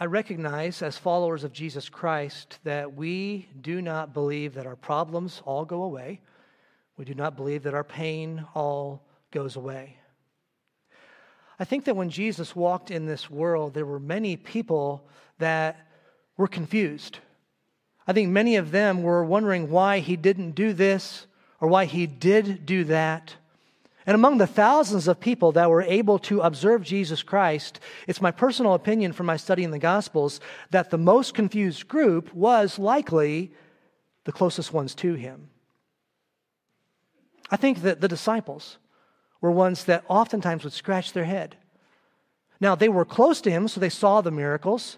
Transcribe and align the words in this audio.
I 0.00 0.04
recognize 0.04 0.80
as 0.80 0.96
followers 0.96 1.42
of 1.42 1.52
Jesus 1.52 1.88
Christ 1.88 2.60
that 2.62 2.94
we 2.94 3.48
do 3.60 3.82
not 3.82 4.14
believe 4.14 4.54
that 4.54 4.66
our 4.66 4.76
problems 4.76 5.42
all 5.44 5.64
go 5.64 5.82
away. 5.82 6.20
We 6.96 7.04
do 7.04 7.14
not 7.14 7.34
believe 7.34 7.64
that 7.64 7.74
our 7.74 7.82
pain 7.82 8.46
all 8.54 9.02
goes 9.32 9.56
away. 9.56 9.96
I 11.58 11.64
think 11.64 11.84
that 11.86 11.96
when 11.96 12.10
Jesus 12.10 12.54
walked 12.54 12.92
in 12.92 13.06
this 13.06 13.28
world, 13.28 13.74
there 13.74 13.86
were 13.86 13.98
many 13.98 14.36
people 14.36 15.04
that 15.38 15.88
were 16.36 16.46
confused. 16.46 17.18
I 18.06 18.12
think 18.12 18.30
many 18.30 18.54
of 18.54 18.70
them 18.70 19.02
were 19.02 19.24
wondering 19.24 19.68
why 19.68 19.98
he 19.98 20.14
didn't 20.14 20.52
do 20.52 20.72
this 20.72 21.26
or 21.60 21.66
why 21.66 21.86
he 21.86 22.06
did 22.06 22.64
do 22.64 22.84
that. 22.84 23.34
And 24.08 24.14
among 24.14 24.38
the 24.38 24.46
thousands 24.46 25.06
of 25.06 25.20
people 25.20 25.52
that 25.52 25.68
were 25.68 25.82
able 25.82 26.18
to 26.20 26.40
observe 26.40 26.82
Jesus 26.82 27.22
Christ, 27.22 27.78
it's 28.06 28.22
my 28.22 28.30
personal 28.30 28.72
opinion 28.72 29.12
from 29.12 29.26
my 29.26 29.36
study 29.36 29.64
in 29.64 29.70
the 29.70 29.78
Gospels 29.78 30.40
that 30.70 30.88
the 30.88 30.96
most 30.96 31.34
confused 31.34 31.88
group 31.88 32.32
was 32.32 32.78
likely 32.78 33.52
the 34.24 34.32
closest 34.32 34.72
ones 34.72 34.94
to 34.94 35.12
him. 35.12 35.50
I 37.50 37.56
think 37.56 37.82
that 37.82 38.00
the 38.00 38.08
disciples 38.08 38.78
were 39.42 39.50
ones 39.50 39.84
that 39.84 40.04
oftentimes 40.08 40.64
would 40.64 40.72
scratch 40.72 41.12
their 41.12 41.24
head. 41.26 41.56
Now, 42.60 42.74
they 42.74 42.88
were 42.88 43.04
close 43.04 43.42
to 43.42 43.50
him, 43.50 43.68
so 43.68 43.78
they 43.78 43.90
saw 43.90 44.22
the 44.22 44.30
miracles. 44.30 44.96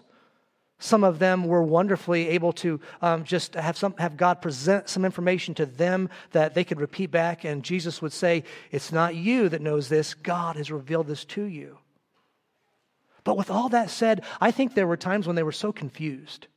Some 0.81 1.03
of 1.03 1.19
them 1.19 1.43
were 1.43 1.61
wonderfully 1.61 2.29
able 2.29 2.53
to 2.53 2.79
um, 3.03 3.23
just 3.23 3.53
have, 3.53 3.77
some, 3.77 3.93
have 3.99 4.17
God 4.17 4.41
present 4.41 4.89
some 4.89 5.05
information 5.05 5.53
to 5.55 5.67
them 5.67 6.09
that 6.31 6.55
they 6.55 6.63
could 6.63 6.81
repeat 6.81 7.11
back, 7.11 7.43
and 7.43 7.63
Jesus 7.63 8.01
would 8.01 8.11
say, 8.11 8.43
It's 8.71 8.91
not 8.91 9.13
you 9.13 9.47
that 9.49 9.61
knows 9.61 9.89
this, 9.89 10.15
God 10.15 10.55
has 10.55 10.71
revealed 10.71 11.05
this 11.05 11.23
to 11.25 11.43
you. 11.43 11.77
But 13.23 13.37
with 13.37 13.51
all 13.51 13.69
that 13.69 13.91
said, 13.91 14.23
I 14.41 14.49
think 14.49 14.73
there 14.73 14.87
were 14.87 14.97
times 14.97 15.27
when 15.27 15.35
they 15.35 15.43
were 15.43 15.51
so 15.51 15.71
confused. 15.71 16.47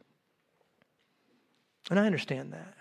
And 1.91 2.00
I 2.00 2.06
understand 2.06 2.55
that. 2.55 2.75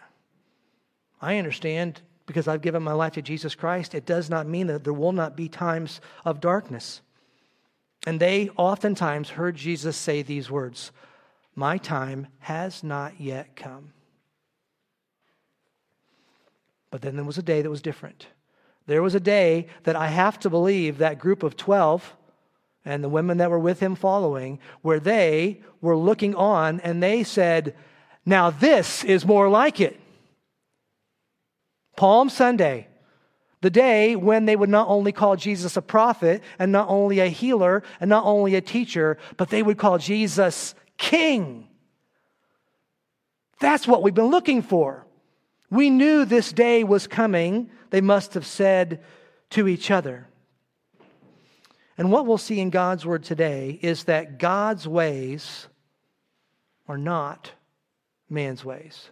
I 1.22 1.40
understand 1.40 2.02
because 2.26 2.48
I've 2.48 2.62
given 2.62 2.84
my 2.84 2.94
life 2.94 3.14
to 3.14 3.22
Jesus 3.22 3.54
Christ, 3.54 3.94
it 3.94 4.06
does 4.06 4.30
not 4.30 4.48
mean 4.48 4.68
that 4.68 4.86
there 4.86 4.94
will 4.94 5.12
not 5.12 5.36
be 5.36 5.50
times 5.50 6.00
of 6.24 6.40
darkness. 6.40 7.02
And 8.08 8.18
they 8.18 8.50
oftentimes 8.56 9.32
heard 9.32 9.58
Jesus 9.58 9.98
say 9.98 10.22
these 10.22 10.50
words 10.50 10.94
My 11.56 11.78
time 11.78 12.28
has 12.40 12.84
not 12.84 13.20
yet 13.20 13.56
come. 13.56 13.94
But 16.90 17.02
then 17.02 17.16
there 17.16 17.26
was 17.26 17.38
a 17.38 17.44
day 17.44 17.62
that 17.62 17.70
was 17.70 17.82
different. 17.82 18.28
There 18.86 19.02
was 19.02 19.16
a 19.16 19.20
day 19.20 19.68
that 19.84 19.96
I 19.96 20.08
have 20.08 20.40
to 20.40 20.50
believe 20.50 20.98
that 20.98 21.20
group 21.20 21.44
of 21.44 21.56
12 21.56 22.16
and 22.86 23.04
the 23.04 23.10
women 23.10 23.38
that 23.38 23.50
were 23.50 23.60
with 23.60 23.80
him 23.80 23.96
following, 23.96 24.60
where 24.82 25.00
they 25.00 25.62
were 25.80 25.96
looking 25.96 26.36
on 26.36 26.82
and 26.82 27.02
they 27.02 27.24
said, 27.24 27.76
Now 28.26 28.50
this 28.50 29.04
is 29.04 29.26
more 29.26 29.50
like 29.50 29.80
it. 29.80 30.00
Palm 31.96 32.30
Sunday, 32.30 32.88
the 33.62 33.70
day 33.70 34.16
when 34.16 34.46
they 34.46 34.56
would 34.56 34.70
not 34.70 34.90
only 34.90 35.14
call 35.14 35.38
Jesus 35.38 35.78
a 35.78 35.82
prophet 35.82 36.44
and 36.60 36.72
not 36.72 36.90
only 36.90 37.20
a 37.20 37.28
healer 37.28 37.84
and 38.02 38.10
not 38.10 38.26
only 38.26 38.56
a 38.56 38.62
teacher, 38.62 39.18
but 39.38 39.50
they 39.50 39.64
would 39.64 39.78
call 39.78 39.98
Jesus 39.98 40.76
king. 40.98 41.68
That's 43.60 43.88
what 43.88 44.04
we've 44.04 44.14
been 44.14 44.28
looking 44.28 44.62
for. 44.62 45.06
We 45.70 45.90
knew 45.90 46.26
this 46.26 46.52
day 46.52 46.84
was 46.84 47.08
coming, 47.08 47.72
they 47.90 48.02
must 48.02 48.34
have 48.36 48.46
said 48.46 49.04
to 49.52 49.68
each 49.68 49.90
other. 49.90 50.28
And 51.98 52.12
what 52.12 52.26
we'll 52.26 52.38
see 52.38 52.60
in 52.60 52.70
God's 52.70 53.06
word 53.06 53.24
today 53.24 53.80
is 53.82 54.06
that 54.06 54.40
God's 54.40 54.88
ways 54.88 55.68
are 56.88 56.98
not 56.98 57.52
man's 58.30 58.66
ways. 58.66 59.10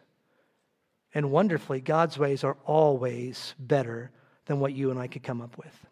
And 1.14 1.32
wonderfully, 1.32 1.82
God's 1.82 2.18
ways 2.18 2.44
are 2.44 2.58
always 2.66 3.54
better 3.60 4.12
than 4.46 4.60
what 4.60 4.74
you 4.74 4.92
and 4.92 5.00
I 5.00 5.08
could 5.08 5.24
come 5.24 5.42
up 5.42 5.58
with. 5.58 5.86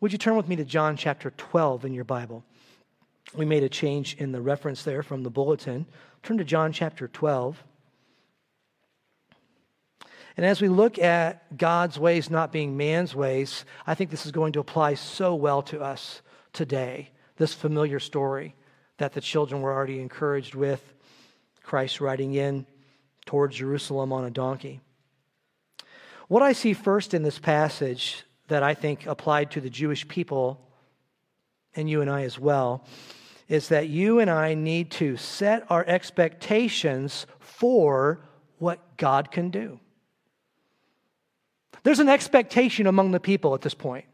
Would 0.00 0.12
you 0.12 0.18
turn 0.18 0.36
with 0.36 0.48
me 0.48 0.56
to 0.56 0.64
John 0.64 0.96
chapter 0.96 1.30
12 1.30 1.84
in 1.84 1.92
your 1.92 2.04
Bible? 2.04 2.44
We 3.34 3.44
made 3.44 3.62
a 3.62 3.68
change 3.68 4.16
in 4.16 4.32
the 4.32 4.40
reference 4.40 4.82
there 4.82 5.02
from 5.02 5.22
the 5.22 5.30
bulletin. 5.30 5.86
Turn 6.22 6.38
to 6.38 6.44
John 6.44 6.72
chapter 6.72 7.06
12. 7.06 7.62
And 10.36 10.44
as 10.44 10.60
we 10.60 10.68
look 10.68 10.98
at 10.98 11.56
God's 11.56 11.98
ways 11.98 12.30
not 12.30 12.50
being 12.50 12.76
man's 12.76 13.14
ways, 13.14 13.64
I 13.86 13.94
think 13.94 14.10
this 14.10 14.26
is 14.26 14.32
going 14.32 14.52
to 14.52 14.60
apply 14.60 14.94
so 14.94 15.34
well 15.34 15.62
to 15.62 15.80
us 15.80 16.22
today. 16.52 17.10
This 17.36 17.54
familiar 17.54 18.00
story 18.00 18.54
that 18.98 19.12
the 19.12 19.20
children 19.20 19.62
were 19.62 19.72
already 19.72 20.00
encouraged 20.00 20.54
with, 20.54 20.82
Christ 21.62 22.00
riding 22.00 22.34
in 22.34 22.66
towards 23.26 23.56
Jerusalem 23.56 24.12
on 24.12 24.24
a 24.24 24.30
donkey. 24.30 24.80
What 26.26 26.42
I 26.42 26.52
see 26.52 26.72
first 26.72 27.14
in 27.14 27.22
this 27.22 27.38
passage 27.38 28.24
that 28.48 28.62
I 28.62 28.74
think 28.74 29.06
applied 29.06 29.52
to 29.52 29.60
the 29.60 29.70
Jewish 29.70 30.06
people 30.08 30.60
and 31.76 31.88
you 31.88 32.00
and 32.00 32.10
I 32.10 32.22
as 32.22 32.38
well 32.38 32.84
is 33.50 33.68
that 33.68 33.88
you 33.88 34.18
and 34.20 34.30
I 34.30 34.54
need 34.54 34.90
to 34.92 35.18
set 35.18 35.70
our 35.70 35.84
expectations 35.86 37.26
for 37.38 38.20
what 38.58 38.96
God 38.96 39.30
can 39.30 39.50
do. 39.50 39.78
There's 41.82 41.98
an 41.98 42.08
expectation 42.08 42.86
among 42.86 43.10
the 43.10 43.20
people 43.20 43.54
at 43.54 43.60
this 43.60 43.74
point. 43.74 44.06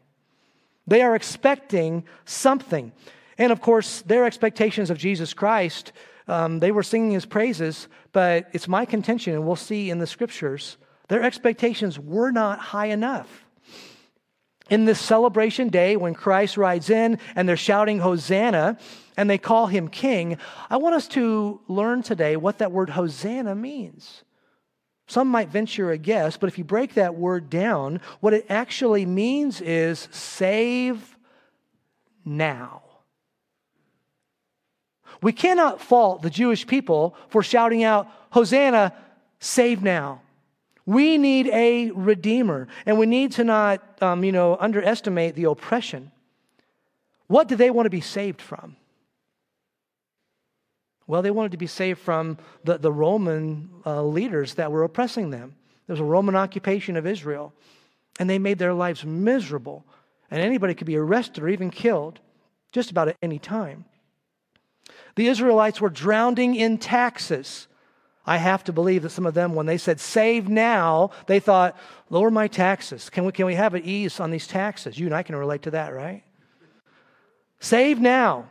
They 0.87 1.01
are 1.01 1.15
expecting 1.15 2.03
something. 2.25 2.91
And 3.37 3.53
of 3.53 3.61
course, 3.61 4.01
their 4.01 4.25
expectations 4.25 4.89
of 4.89 4.97
Jesus 4.97 5.33
Christ 5.33 5.93
um, 6.27 6.59
they 6.59 6.71
were 6.71 6.83
singing 6.83 7.11
his 7.11 7.25
praises, 7.25 7.87
but 8.11 8.49
it's 8.51 8.67
my 8.67 8.85
contention, 8.85 9.33
and 9.33 9.45
we'll 9.45 9.55
see 9.55 9.89
in 9.89 9.99
the 9.99 10.07
scriptures, 10.07 10.77
their 11.07 11.23
expectations 11.23 11.97
were 11.97 12.31
not 12.31 12.59
high 12.59 12.87
enough. 12.87 13.45
In 14.69 14.83
this 14.83 14.99
celebration 14.99 15.69
day, 15.69 15.95
when 15.95 16.13
Christ 16.13 16.57
rides 16.57 16.89
in 16.89 17.19
and 17.37 17.47
they're 17.47 17.55
shouting 17.55 17.99
Hosanna 17.99 18.77
and 19.17 19.29
they 19.29 19.39
call 19.39 19.65
him 19.65 19.87
king, 19.87 20.37
I 20.69 20.77
want 20.77 20.95
us 20.95 21.07
to 21.09 21.59
learn 21.67 22.03
today 22.03 22.37
what 22.37 22.59
that 22.59 22.71
word 22.71 22.91
Hosanna 22.91 23.55
means. 23.55 24.23
Some 25.07 25.29
might 25.29 25.49
venture 25.49 25.91
a 25.91 25.97
guess, 25.97 26.37
but 26.37 26.47
if 26.47 26.57
you 26.57 26.63
break 26.63 26.93
that 26.93 27.15
word 27.15 27.49
down, 27.49 28.01
what 28.19 28.33
it 28.33 28.45
actually 28.49 29.05
means 29.05 29.59
is 29.61 30.07
save 30.11 31.17
now. 32.23 32.83
We 35.21 35.31
cannot 35.31 35.81
fault 35.81 36.21
the 36.21 36.29
Jewish 36.29 36.67
people 36.67 37.15
for 37.29 37.41
shouting 37.41 37.83
out, 37.83 38.07
Hosanna, 38.31 38.93
save 39.39 39.81
now. 39.81 40.21
We 40.85 41.17
need 41.17 41.47
a 41.47 41.91
redeemer, 41.91 42.67
and 42.85 42.99
we 42.99 43.07
need 43.07 43.31
to 43.33 43.43
not, 43.43 43.81
um, 44.01 44.23
you 44.23 44.31
know, 44.31 44.57
underestimate 44.59 45.35
the 45.35 45.45
oppression. 45.45 46.11
What 47.27 47.47
do 47.47 47.55
they 47.55 47.71
want 47.71 47.87
to 47.87 47.89
be 47.89 48.01
saved 48.01 48.41
from? 48.41 48.75
Well, 51.07 51.21
they 51.21 51.31
wanted 51.31 51.53
to 51.53 51.57
be 51.57 51.67
saved 51.67 51.99
from 51.99 52.37
the, 52.65 52.77
the 52.77 52.91
Roman 52.91 53.69
uh, 53.85 54.03
leaders 54.03 54.55
that 54.55 54.71
were 54.71 54.83
oppressing 54.83 55.29
them. 55.29 55.55
There 55.87 55.93
was 55.93 56.01
a 56.01 56.05
Roman 56.05 56.35
occupation 56.35 56.97
of 56.97 57.07
Israel, 57.07 57.53
and 58.19 58.29
they 58.29 58.39
made 58.39 58.59
their 58.59 58.73
lives 58.73 59.05
miserable. 59.05 59.85
And 60.29 60.41
anybody 60.41 60.73
could 60.73 60.87
be 60.87 60.97
arrested 60.97 61.43
or 61.43 61.47
even 61.47 61.69
killed 61.69 62.19
just 62.73 62.91
about 62.91 63.07
at 63.07 63.15
any 63.21 63.39
time. 63.39 63.85
The 65.15 65.27
Israelites 65.27 65.79
were 65.79 65.89
drowning 65.89 66.55
in 66.55 66.77
taxes. 66.77 67.67
I 68.25 68.35
have 68.35 68.65
to 68.65 68.73
believe 68.73 69.03
that 69.03 69.11
some 69.11 69.25
of 69.25 69.33
them, 69.33 69.55
when 69.55 69.65
they 69.65 69.77
said 69.77 70.01
save 70.01 70.49
now, 70.49 71.11
they 71.27 71.39
thought, 71.39 71.77
lower 72.09 72.29
my 72.29 72.49
taxes. 72.49 73.09
Can 73.09 73.23
we, 73.23 73.31
can 73.31 73.45
we 73.45 73.55
have 73.55 73.73
an 73.73 73.83
ease 73.85 74.19
on 74.19 74.31
these 74.31 74.47
taxes? 74.47 74.99
You 74.99 75.05
and 75.05 75.15
I 75.15 75.23
can 75.23 75.37
relate 75.37 75.61
to 75.61 75.71
that, 75.71 75.93
right? 75.93 76.23
Save 77.61 78.01
now. 78.01 78.49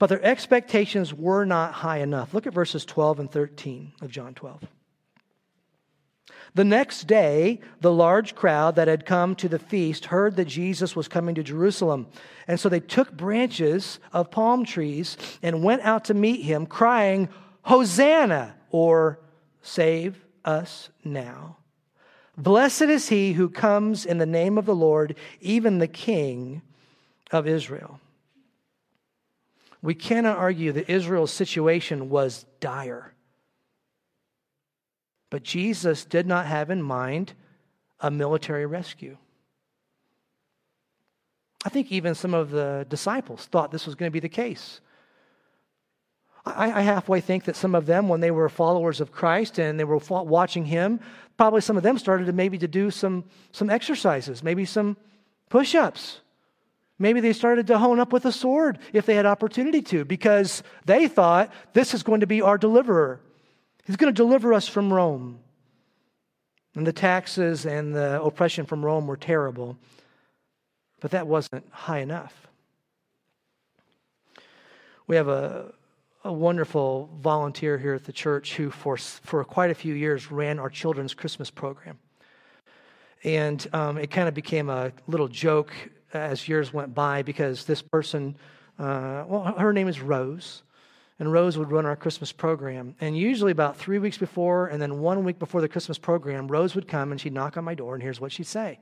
But 0.00 0.08
their 0.08 0.24
expectations 0.24 1.12
were 1.12 1.44
not 1.44 1.74
high 1.74 1.98
enough. 1.98 2.32
Look 2.32 2.46
at 2.46 2.54
verses 2.54 2.86
12 2.86 3.20
and 3.20 3.30
13 3.30 3.92
of 4.00 4.10
John 4.10 4.32
12. 4.32 4.62
The 6.54 6.64
next 6.64 7.06
day, 7.06 7.60
the 7.82 7.92
large 7.92 8.34
crowd 8.34 8.76
that 8.76 8.88
had 8.88 9.04
come 9.04 9.36
to 9.36 9.48
the 9.48 9.58
feast 9.58 10.06
heard 10.06 10.36
that 10.36 10.46
Jesus 10.46 10.96
was 10.96 11.06
coming 11.06 11.34
to 11.34 11.42
Jerusalem. 11.42 12.06
And 12.48 12.58
so 12.58 12.70
they 12.70 12.80
took 12.80 13.12
branches 13.12 14.00
of 14.10 14.30
palm 14.30 14.64
trees 14.64 15.18
and 15.42 15.62
went 15.62 15.82
out 15.82 16.06
to 16.06 16.14
meet 16.14 16.42
him, 16.42 16.64
crying, 16.64 17.28
Hosanna, 17.62 18.56
or 18.70 19.20
save 19.60 20.24
us 20.46 20.88
now. 21.04 21.58
Blessed 22.38 22.82
is 22.82 23.10
he 23.10 23.34
who 23.34 23.50
comes 23.50 24.06
in 24.06 24.16
the 24.16 24.24
name 24.24 24.56
of 24.56 24.64
the 24.64 24.74
Lord, 24.74 25.14
even 25.42 25.78
the 25.78 25.86
King 25.86 26.62
of 27.30 27.46
Israel. 27.46 28.00
We 29.82 29.94
cannot 29.94 30.36
argue 30.36 30.72
that 30.72 30.90
Israel's 30.90 31.32
situation 31.32 32.10
was 32.10 32.44
dire. 32.60 33.14
But 35.30 35.42
Jesus 35.42 36.04
did 36.04 36.26
not 36.26 36.46
have 36.46 36.70
in 36.70 36.82
mind 36.82 37.32
a 38.00 38.10
military 38.10 38.66
rescue. 38.66 39.16
I 41.64 41.68
think 41.68 41.92
even 41.92 42.14
some 42.14 42.34
of 42.34 42.50
the 42.50 42.86
disciples 42.88 43.46
thought 43.46 43.70
this 43.70 43.86
was 43.86 43.94
going 43.94 44.10
to 44.10 44.12
be 44.12 44.20
the 44.20 44.28
case. 44.28 44.80
I, 46.44 46.72
I 46.72 46.80
halfway 46.80 47.20
think 47.20 47.44
that 47.44 47.56
some 47.56 47.74
of 47.74 47.86
them, 47.86 48.08
when 48.08 48.20
they 48.20 48.30
were 48.30 48.48
followers 48.48 49.00
of 49.00 49.12
Christ 49.12 49.58
and 49.58 49.78
they 49.78 49.84
were 49.84 49.98
watching 49.98 50.64
Him, 50.64 51.00
probably 51.36 51.60
some 51.60 51.76
of 51.76 51.82
them 51.82 51.98
started 51.98 52.26
to 52.26 52.32
maybe 52.32 52.58
to 52.58 52.68
do 52.68 52.90
some, 52.90 53.24
some 53.52 53.68
exercises, 53.68 54.42
maybe 54.42 54.64
some 54.64 54.96
push 55.50 55.74
ups. 55.74 56.20
Maybe 57.00 57.20
they 57.20 57.32
started 57.32 57.66
to 57.68 57.78
hone 57.78 57.98
up 57.98 58.12
with 58.12 58.26
a 58.26 58.30
sword 58.30 58.78
if 58.92 59.06
they 59.06 59.14
had 59.14 59.24
opportunity 59.24 59.80
to, 59.82 60.04
because 60.04 60.62
they 60.84 61.08
thought 61.08 61.50
this 61.72 61.94
is 61.94 62.02
going 62.02 62.20
to 62.20 62.26
be 62.26 62.42
our 62.42 62.58
deliverer. 62.58 63.20
He's 63.86 63.96
going 63.96 64.12
to 64.12 64.16
deliver 64.16 64.52
us 64.52 64.68
from 64.68 64.92
Rome. 64.92 65.38
And 66.74 66.86
the 66.86 66.92
taxes 66.92 67.64
and 67.64 67.94
the 67.94 68.22
oppression 68.22 68.66
from 68.66 68.84
Rome 68.84 69.06
were 69.06 69.16
terrible, 69.16 69.78
but 71.00 71.10
that 71.12 71.26
wasn't 71.26 71.64
high 71.70 72.00
enough. 72.00 72.46
We 75.06 75.16
have 75.16 75.28
a, 75.28 75.72
a 76.22 76.32
wonderful 76.32 77.08
volunteer 77.18 77.78
here 77.78 77.94
at 77.94 78.04
the 78.04 78.12
church 78.12 78.56
who, 78.56 78.70
for, 78.70 78.98
for 78.98 79.42
quite 79.42 79.70
a 79.70 79.74
few 79.74 79.94
years, 79.94 80.30
ran 80.30 80.58
our 80.58 80.70
children's 80.70 81.14
Christmas 81.14 81.50
program. 81.50 81.98
And 83.24 83.66
um, 83.72 83.96
it 83.96 84.10
kind 84.10 84.28
of 84.28 84.34
became 84.34 84.68
a 84.68 84.92
little 85.08 85.28
joke 85.28 85.72
as 86.12 86.48
years 86.48 86.72
went 86.72 86.94
by 86.94 87.22
because 87.22 87.64
this 87.64 87.82
person, 87.82 88.36
uh, 88.78 89.24
well, 89.26 89.54
her 89.58 89.72
name 89.72 89.88
is 89.88 90.00
Rose 90.00 90.62
and 91.20 91.30
Rose 91.30 91.58
would 91.58 91.70
run 91.70 91.84
our 91.84 91.96
Christmas 91.96 92.32
program. 92.32 92.96
And 93.00 93.16
usually, 93.16 93.52
about 93.52 93.76
three 93.76 93.98
weeks 93.98 94.16
before, 94.16 94.68
and 94.68 94.80
then 94.80 95.00
one 95.00 95.22
week 95.22 95.38
before 95.38 95.60
the 95.60 95.68
Christmas 95.68 95.98
program, 95.98 96.48
Rose 96.48 96.74
would 96.74 96.88
come 96.88 97.12
and 97.12 97.20
she'd 97.20 97.34
knock 97.34 97.58
on 97.58 97.62
my 97.62 97.74
door, 97.74 97.94
and 97.94 98.02
here's 98.02 98.20
what 98.20 98.32
she'd 98.32 98.46
say 98.46 98.80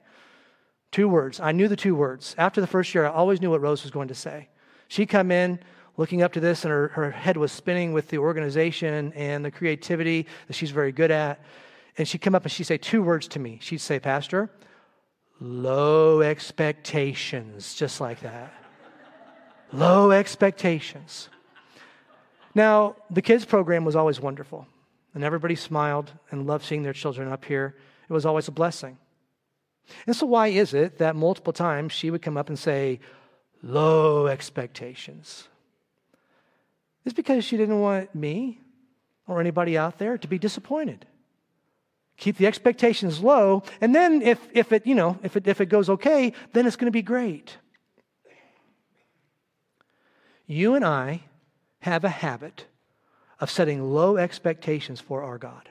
Two 0.90 1.08
words. 1.08 1.38
I 1.38 1.52
knew 1.52 1.68
the 1.68 1.76
two 1.76 1.94
words. 1.94 2.34
After 2.38 2.62
the 2.62 2.66
first 2.66 2.94
year, 2.94 3.04
I 3.04 3.10
always 3.10 3.42
knew 3.42 3.50
what 3.50 3.60
Rose 3.60 3.82
was 3.82 3.90
going 3.90 4.08
to 4.08 4.14
say. 4.14 4.48
She'd 4.86 5.08
come 5.08 5.30
in 5.30 5.58
looking 5.98 6.22
up 6.22 6.32
to 6.32 6.40
this, 6.40 6.64
and 6.64 6.70
her, 6.70 6.88
her 6.88 7.10
head 7.10 7.36
was 7.36 7.52
spinning 7.52 7.92
with 7.92 8.08
the 8.08 8.18
organization 8.18 9.12
and 9.14 9.44
the 9.44 9.50
creativity 9.50 10.26
that 10.46 10.54
she's 10.54 10.70
very 10.70 10.92
good 10.92 11.10
at. 11.10 11.44
And 11.98 12.06
she'd 12.06 12.22
come 12.22 12.34
up 12.34 12.44
and 12.44 12.52
she'd 12.52 12.64
say 12.64 12.78
two 12.78 13.02
words 13.02 13.28
to 13.28 13.40
me. 13.40 13.58
She'd 13.60 13.80
say, 13.80 13.98
Pastor, 13.98 14.48
low 15.40 16.20
expectations, 16.20 17.74
just 17.74 18.00
like 18.00 18.20
that. 18.20 18.52
low 19.72 20.10
expectations. 20.10 21.28
Now, 22.54 22.96
the 23.10 23.22
kids' 23.22 23.44
program 23.44 23.84
was 23.84 23.94
always 23.94 24.20
wonderful, 24.20 24.66
and 25.14 25.22
everybody 25.22 25.54
smiled 25.54 26.12
and 26.30 26.46
loved 26.46 26.64
seeing 26.64 26.82
their 26.82 26.92
children 26.92 27.28
up 27.28 27.44
here. 27.44 27.76
It 28.08 28.12
was 28.12 28.26
always 28.26 28.48
a 28.48 28.52
blessing. 28.52 28.98
And 30.06 30.16
so, 30.16 30.26
why 30.26 30.48
is 30.48 30.74
it 30.74 30.98
that 30.98 31.16
multiple 31.16 31.52
times 31.52 31.92
she 31.92 32.10
would 32.10 32.22
come 32.22 32.36
up 32.36 32.48
and 32.48 32.58
say, 32.58 33.00
low 33.62 34.26
expectations? 34.26 35.48
It's 37.04 37.14
because 37.14 37.44
she 37.44 37.56
didn't 37.56 37.80
want 37.80 38.14
me 38.14 38.60
or 39.26 39.40
anybody 39.40 39.78
out 39.78 39.98
there 39.98 40.18
to 40.18 40.28
be 40.28 40.38
disappointed. 40.38 41.06
Keep 42.18 42.36
the 42.36 42.46
expectations 42.46 43.20
low, 43.20 43.62
and 43.80 43.94
then 43.94 44.22
if, 44.22 44.40
if 44.52 44.72
it, 44.72 44.86
you 44.86 44.94
know, 44.94 45.18
if 45.22 45.36
it, 45.36 45.46
if 45.46 45.60
it 45.60 45.66
goes 45.66 45.88
okay, 45.88 46.32
then 46.52 46.66
it's 46.66 46.76
going 46.76 46.86
to 46.86 46.90
be 46.90 47.02
great. 47.02 47.56
You 50.46 50.74
and 50.74 50.84
I 50.84 51.22
have 51.80 52.04
a 52.04 52.08
habit 52.08 52.66
of 53.38 53.50
setting 53.50 53.82
low 53.82 54.16
expectations 54.16 55.00
for 55.00 55.22
our 55.22 55.38
God. 55.38 55.68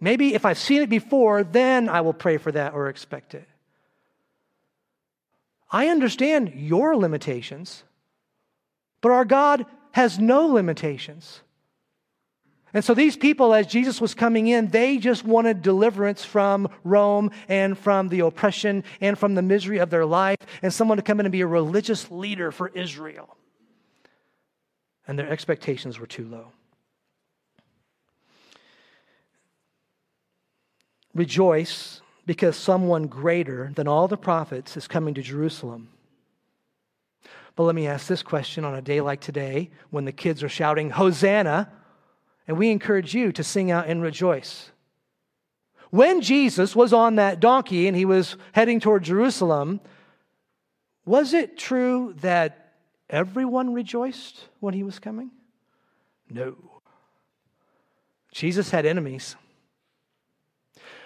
Maybe 0.00 0.34
if 0.34 0.44
I've 0.44 0.58
seen 0.58 0.82
it 0.82 0.90
before, 0.90 1.42
then 1.42 1.88
I 1.88 2.02
will 2.02 2.12
pray 2.12 2.36
for 2.36 2.52
that 2.52 2.74
or 2.74 2.88
expect 2.88 3.34
it. 3.34 3.48
I 5.70 5.88
understand 5.88 6.52
your 6.54 6.96
limitations, 6.96 7.84
but 9.00 9.12
our 9.12 9.24
God 9.24 9.64
has 9.92 10.18
no 10.18 10.46
limitations. 10.46 11.40
And 12.74 12.84
so 12.84 12.92
these 12.92 13.16
people, 13.16 13.54
as 13.54 13.66
Jesus 13.66 14.00
was 14.00 14.14
coming 14.14 14.46
in, 14.46 14.68
they 14.68 14.98
just 14.98 15.24
wanted 15.24 15.62
deliverance 15.62 16.24
from 16.24 16.68
Rome 16.84 17.30
and 17.48 17.78
from 17.78 18.08
the 18.08 18.20
oppression 18.20 18.84
and 19.00 19.18
from 19.18 19.34
the 19.34 19.42
misery 19.42 19.78
of 19.78 19.88
their 19.88 20.04
life, 20.04 20.38
and 20.60 20.72
someone 20.72 20.98
to 20.98 21.02
come 21.02 21.18
in 21.20 21.26
and 21.26 21.32
be 21.32 21.40
a 21.40 21.46
religious 21.46 22.10
leader 22.10 22.52
for 22.52 22.68
Israel 22.68 23.38
and 25.08 25.18
their 25.18 25.30
expectations 25.30 25.98
were 25.98 26.06
too 26.06 26.28
low. 26.28 26.52
Rejoice 31.14 32.02
because 32.26 32.54
someone 32.56 33.06
greater 33.06 33.72
than 33.74 33.88
all 33.88 34.06
the 34.06 34.18
prophets 34.18 34.76
is 34.76 34.86
coming 34.86 35.14
to 35.14 35.22
Jerusalem. 35.22 35.88
But 37.56 37.64
let 37.64 37.74
me 37.74 37.88
ask 37.88 38.06
this 38.06 38.22
question 38.22 38.64
on 38.64 38.74
a 38.74 38.82
day 38.82 39.00
like 39.00 39.20
today 39.20 39.70
when 39.90 40.04
the 40.04 40.12
kids 40.12 40.42
are 40.42 40.48
shouting, 40.48 40.90
Hosanna, 40.90 41.72
and 42.48 42.56
we 42.56 42.70
encourage 42.70 43.14
you 43.14 43.30
to 43.32 43.44
sing 43.44 43.70
out 43.70 43.86
and 43.86 44.02
rejoice. 44.02 44.70
When 45.90 46.22
Jesus 46.22 46.74
was 46.74 46.92
on 46.92 47.16
that 47.16 47.40
donkey 47.40 47.86
and 47.86 47.96
he 47.96 48.04
was 48.04 48.36
heading 48.52 48.80
toward 48.80 49.04
Jerusalem, 49.04 49.80
was 51.04 51.34
it 51.34 51.56
true 51.56 52.14
that 52.20 52.74
everyone 53.08 53.72
rejoiced 53.72 54.48
when 54.60 54.74
he 54.74 54.82
was 54.82 54.98
coming? 54.98 55.30
No. 56.28 56.56
Jesus 58.32 58.70
had 58.70 58.84
enemies. 58.84 59.36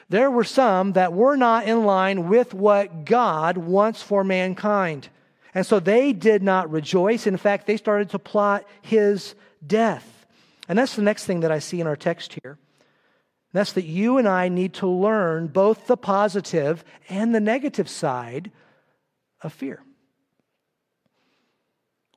There 0.09 0.31
were 0.31 0.45
some 0.45 0.93
that 0.93 1.13
were 1.13 1.37
not 1.37 1.67
in 1.67 1.85
line 1.85 2.29
with 2.29 2.55
what 2.55 3.05
God 3.05 3.57
wants 3.57 4.03
for 4.03 4.25
mankind. 4.25 5.09
And 5.55 5.65
so 5.65 5.81
they 5.81 6.13
did 6.13 6.43
not 6.43 6.71
rejoice. 6.71 7.27
In 7.27 7.37
fact, 7.37 7.67
they 7.67 7.77
started 7.77 8.11
to 8.11 8.19
plot 8.19 8.65
his 8.83 9.35
death. 9.67 10.22
And 10.69 10.79
that's 10.79 10.97
the 10.97 11.03
next 11.03 11.25
thing 11.25 11.41
that 11.41 11.53
I 11.53 11.59
see 11.59 11.81
in 11.81 11.87
our 11.87 11.97
text 11.97 12.39
here. 12.43 12.59
That's 13.53 13.73
that 13.73 13.85
you 13.85 14.19
and 14.19 14.27
I 14.27 14.49
need 14.49 14.75
to 14.75 14.87
learn 14.87 15.49
both 15.49 15.87
the 15.87 15.97
positive 15.97 16.85
and 17.09 17.35
the 17.35 17.41
negative 17.41 17.89
side 17.89 18.51
of 19.43 19.53
fear. 19.53 19.83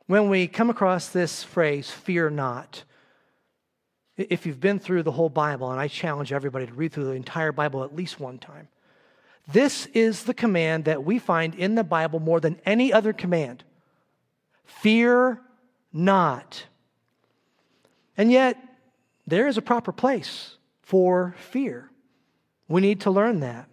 When 0.08 0.30
we 0.30 0.48
come 0.48 0.70
across 0.70 1.10
this 1.10 1.44
phrase, 1.44 1.90
fear 1.90 2.30
not, 2.30 2.84
if 4.18 4.46
you've 4.46 4.62
been 4.62 4.80
through 4.80 5.04
the 5.04 5.12
whole 5.12 5.30
Bible, 5.30 5.72
and 5.72 5.80
I 5.80 5.88
challenge 5.88 6.32
everybody 6.32 6.68
to 6.68 6.74
read 6.74 6.94
through 6.94 7.06
the 7.06 7.12
entire 7.12 7.52
Bible 7.52 7.84
at 7.84 7.96
least 7.96 8.20
one 8.20 8.38
time, 8.38 8.70
this 9.52 9.88
is 9.88 10.24
the 10.24 10.34
command 10.34 10.86
that 10.86 11.04
we 11.04 11.20
find 11.20 11.54
in 11.56 11.76
the 11.76 11.84
Bible 11.84 12.20
more 12.20 12.40
than 12.40 12.60
any 12.66 12.94
other 12.94 13.14
command 13.14 13.64
fear 14.64 15.40
not. 15.94 16.66
And 18.18 18.32
yet, 18.32 18.58
there 19.28 19.48
is 19.48 19.58
a 19.58 19.62
proper 19.62 19.92
place 19.92 20.58
for 20.82 21.36
fear. 21.38 21.90
We 22.68 22.82
need 22.82 23.02
to 23.02 23.12
learn 23.12 23.42
that. 23.42 23.68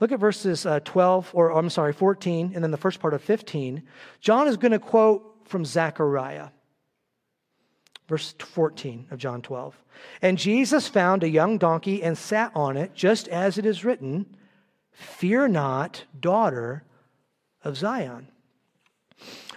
Look 0.00 0.10
at 0.10 0.18
verses 0.18 0.66
uh, 0.66 0.80
12, 0.80 1.30
or 1.32 1.50
I'm 1.50 1.70
sorry, 1.70 1.92
14, 1.92 2.52
and 2.54 2.64
then 2.64 2.72
the 2.72 2.76
first 2.76 2.98
part 2.98 3.14
of 3.14 3.22
15. 3.22 3.82
John 4.20 4.48
is 4.48 4.56
going 4.56 4.72
to 4.72 4.80
quote 4.80 5.22
from 5.44 5.64
Zechariah. 5.64 6.48
Verse 8.08 8.34
14 8.38 9.06
of 9.10 9.18
John 9.18 9.42
12. 9.42 9.80
And 10.20 10.36
Jesus 10.36 10.88
found 10.88 11.22
a 11.22 11.28
young 11.28 11.56
donkey 11.56 12.02
and 12.02 12.18
sat 12.18 12.50
on 12.54 12.76
it, 12.76 12.94
just 12.94 13.28
as 13.28 13.58
it 13.58 13.64
is 13.64 13.84
written, 13.84 14.26
Fear 14.90 15.48
not, 15.48 16.04
daughter 16.18 16.84
of 17.62 17.76
Zion. 17.76 18.28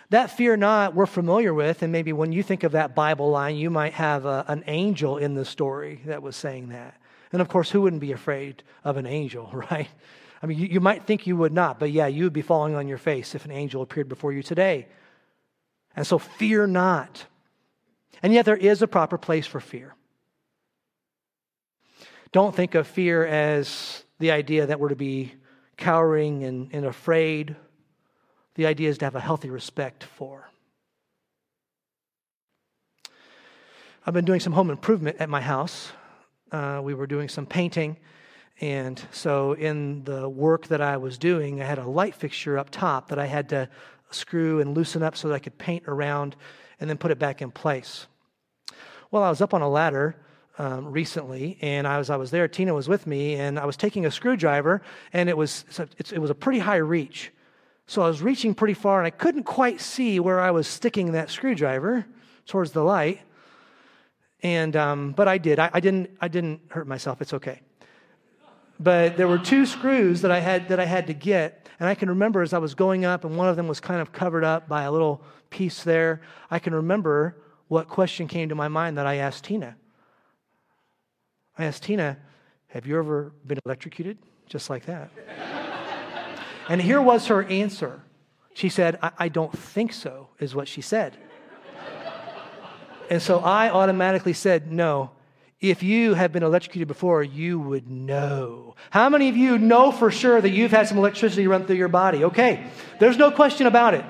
That 0.10 0.32
fear 0.32 0.56
not, 0.56 0.94
we're 0.94 1.08
familiar 1.08 1.54
with, 1.54 1.82
and 1.82 1.92
maybe 1.92 2.14
when 2.14 2.32
you 2.32 2.44
think 2.44 2.64
of 2.64 2.74
that 2.74 2.94
Bible 2.94 3.30
line, 3.30 3.56
you 3.56 3.70
might 3.70 3.94
have 3.94 4.26
a, 4.26 4.46
an 4.48 4.64
angel 4.68 5.18
in 5.18 5.34
the 5.34 5.46
story 5.46 6.02
that 6.06 6.22
was 6.22 6.36
saying 6.36 6.70
that. 6.70 6.96
And 7.32 7.42
of 7.42 7.50
course, 7.50 7.72
who 7.72 7.82
wouldn't 7.82 8.02
be 8.02 8.12
afraid 8.12 8.64
of 8.84 8.98
an 8.98 9.06
angel, 9.06 9.50
right? 9.72 9.90
I 10.42 10.46
mean, 10.46 10.60
you, 10.60 10.68
you 10.68 10.80
might 10.80 11.06
think 11.06 11.26
you 11.26 11.36
would 11.38 11.54
not, 11.54 11.80
but 11.80 11.92
yeah, 11.92 12.08
you 12.08 12.24
would 12.26 12.34
be 12.34 12.42
falling 12.44 12.76
on 12.76 12.88
your 12.88 13.00
face 13.00 13.34
if 13.34 13.46
an 13.46 13.52
angel 13.52 13.82
appeared 13.82 14.08
before 14.08 14.32
you 14.32 14.44
today. 14.44 14.88
And 15.96 16.06
so 16.06 16.20
fear 16.20 16.68
not. 16.68 17.26
And 18.22 18.34
yet 18.34 18.46
there 18.46 18.58
is 18.58 18.82
a 18.82 18.88
proper 18.88 19.18
place 19.18 19.48
for 19.48 19.60
fear. 19.60 19.96
Don't 22.32 22.56
think 22.56 22.76
of 22.76 22.86
fear 22.86 23.26
as 23.26 24.04
the 24.20 24.32
idea 24.32 24.66
that 24.68 24.80
we're 24.80 24.90
to 24.90 24.96
be 24.96 25.34
cowering 25.78 26.44
and, 26.44 26.70
and 26.74 26.86
afraid. 26.86 27.56
The 28.56 28.66
idea 28.66 28.90
is 28.90 28.98
to 29.00 29.06
have 29.06 29.16
a 29.16 29.20
healthy 29.20 29.50
respect 29.50 30.04
for. 30.04 30.50
I've 34.06 34.14
been 34.14 34.26
doing 34.26 34.40
some 34.40 34.54
home 34.54 34.70
improvement 34.70 35.18
at 35.20 35.30
my 35.30 35.42
house. 35.42 35.92
Uh, 36.52 36.80
we 36.84 36.94
were 36.94 37.08
doing 37.08 37.28
some 37.28 37.46
painting. 37.46 37.98
And 38.62 39.02
so, 39.12 39.54
in 39.54 40.06
the 40.06 40.30
work 40.30 40.68
that 40.68 40.80
I 40.80 40.96
was 40.96 41.18
doing, 41.18 41.62
I 41.62 41.66
had 41.66 41.80
a 41.80 41.86
light 41.86 42.16
fixture 42.16 42.58
up 42.58 42.70
top 42.70 43.10
that 43.10 43.20
I 43.20 43.26
had 43.26 43.50
to 43.50 43.68
screw 44.12 44.62
and 44.62 44.74
loosen 44.74 45.04
up 45.04 45.18
so 45.18 45.28
that 45.28 45.34
I 45.34 45.40
could 45.40 45.58
paint 45.58 45.84
around 45.88 46.38
and 46.80 46.90
then 46.90 46.98
put 46.98 47.12
it 47.12 47.20
back 47.20 47.42
in 47.42 47.52
place. 47.52 48.08
Well, 49.12 49.24
I 49.24 49.30
was 49.30 49.42
up 49.42 49.54
on 49.54 49.62
a 49.62 49.70
ladder 49.70 50.16
um, 50.58 50.86
recently, 50.86 51.58
and 51.62 51.86
I 51.86 51.98
was 51.98 52.10
I 52.10 52.16
was 52.16 52.32
there. 52.32 52.48
Tina 52.48 52.74
was 52.74 52.88
with 52.88 53.06
me, 53.08 53.36
and 53.36 53.60
I 53.60 53.66
was 53.66 53.76
taking 53.76 54.06
a 54.06 54.12
screwdriver, 54.12 54.82
and 55.12 55.28
it 55.28 55.36
was 55.36 55.66
it 55.98 56.20
was 56.20 56.30
a 56.30 56.36
pretty 56.36 56.60
high 56.60 56.78
reach. 56.78 57.32
So 57.88 58.02
I 58.02 58.08
was 58.08 58.22
reaching 58.22 58.56
pretty 58.56 58.74
far 58.74 59.00
and 59.00 59.08
I 59.08 59.12
couldn't 59.12 59.44
quite 59.44 59.80
see 59.80 60.20
where 60.20 60.40
I 60.40 60.52
was 60.52 60.68
sticking 60.68 61.12
that 61.12 61.30
screwdriver 61.30 62.06
towards 62.48 62.72
the 62.72 62.84
light. 62.84 63.22
And, 64.42 64.76
um, 64.76 65.12
but 65.12 65.28
I 65.28 65.38
did. 65.38 65.60
I, 65.60 65.70
I, 65.74 65.80
didn't, 65.80 66.10
I 66.20 66.28
didn't 66.28 66.62
hurt 66.70 66.88
myself. 66.88 67.22
It's 67.22 67.34
okay. 67.34 67.62
But 68.80 69.18
there 69.18 69.28
were 69.28 69.38
two 69.38 69.66
screws 69.66 70.22
that 70.22 70.32
I 70.32 70.40
had, 70.40 70.70
that 70.70 70.80
I 70.80 70.86
had 70.86 71.08
to 71.08 71.14
get. 71.14 71.70
And 71.80 71.88
I 71.88 71.96
can 71.96 72.10
remember 72.10 72.42
as 72.42 72.54
I 72.54 72.58
was 72.58 72.74
going 72.76 73.06
up 73.06 73.24
and 73.24 73.38
one 73.38 73.48
of 73.48 73.56
them 73.56 73.68
was 73.68 73.80
kind 73.80 74.02
of 74.02 74.12
covered 74.12 74.44
up 74.44 74.68
by 74.68 74.84
a 74.84 74.92
little 74.92 75.22
piece 75.50 75.84
there. 75.84 76.22
I 76.50 76.60
can 76.60 76.74
remember 76.74 77.38
what 77.68 77.88
question 77.88 78.28
came 78.28 78.50
to 78.50 78.56
my 78.56 78.68
mind 78.68 78.98
that 78.98 79.06
I 79.06 79.16
asked 79.16 79.46
Tina. 79.46 79.76
I 81.58 81.66
asked 81.66 81.84
Tina, 81.84 82.18
Have 82.68 82.86
you 82.86 82.98
ever 82.98 83.32
been 83.46 83.60
electrocuted? 83.66 84.18
Just 84.48 84.70
like 84.70 84.86
that. 84.86 85.10
And 86.70 86.82
here 86.82 87.02
was 87.02 87.28
her 87.28 87.44
answer. 87.44 88.02
She 88.54 88.70
said, 88.70 88.98
I, 89.02 89.12
I 89.18 89.30
don't 89.30 89.56
think 89.56 89.94
so, 89.94 90.30
is 90.40 90.56
what 90.56 90.68
she 90.68 90.82
said. 90.82 91.18
and 93.10 93.22
so 93.22 93.40
I 93.40 93.70
automatically 93.70 94.34
said, 94.34 94.72
No. 94.72 95.12
If 95.62 95.82
you 95.82 96.14
have 96.14 96.32
been 96.32 96.44
electrocuted 96.44 96.88
before, 96.88 97.24
you 97.24 97.60
would 97.60 97.90
know. 97.90 98.76
How 98.92 99.10
many 99.10 99.30
of 99.30 99.38
you 99.38 99.58
know 99.58 99.92
for 99.92 100.12
sure 100.12 100.40
that 100.40 100.50
you've 100.50 100.72
had 100.72 100.88
some 100.88 100.98
electricity 100.98 101.48
run 101.48 101.66
through 101.66 101.78
your 101.78 101.88
body? 101.88 102.26
Okay, 102.26 102.68
there's 103.00 103.18
no 103.18 103.32
question 103.32 103.66
about 103.66 103.94
it. 103.94 104.06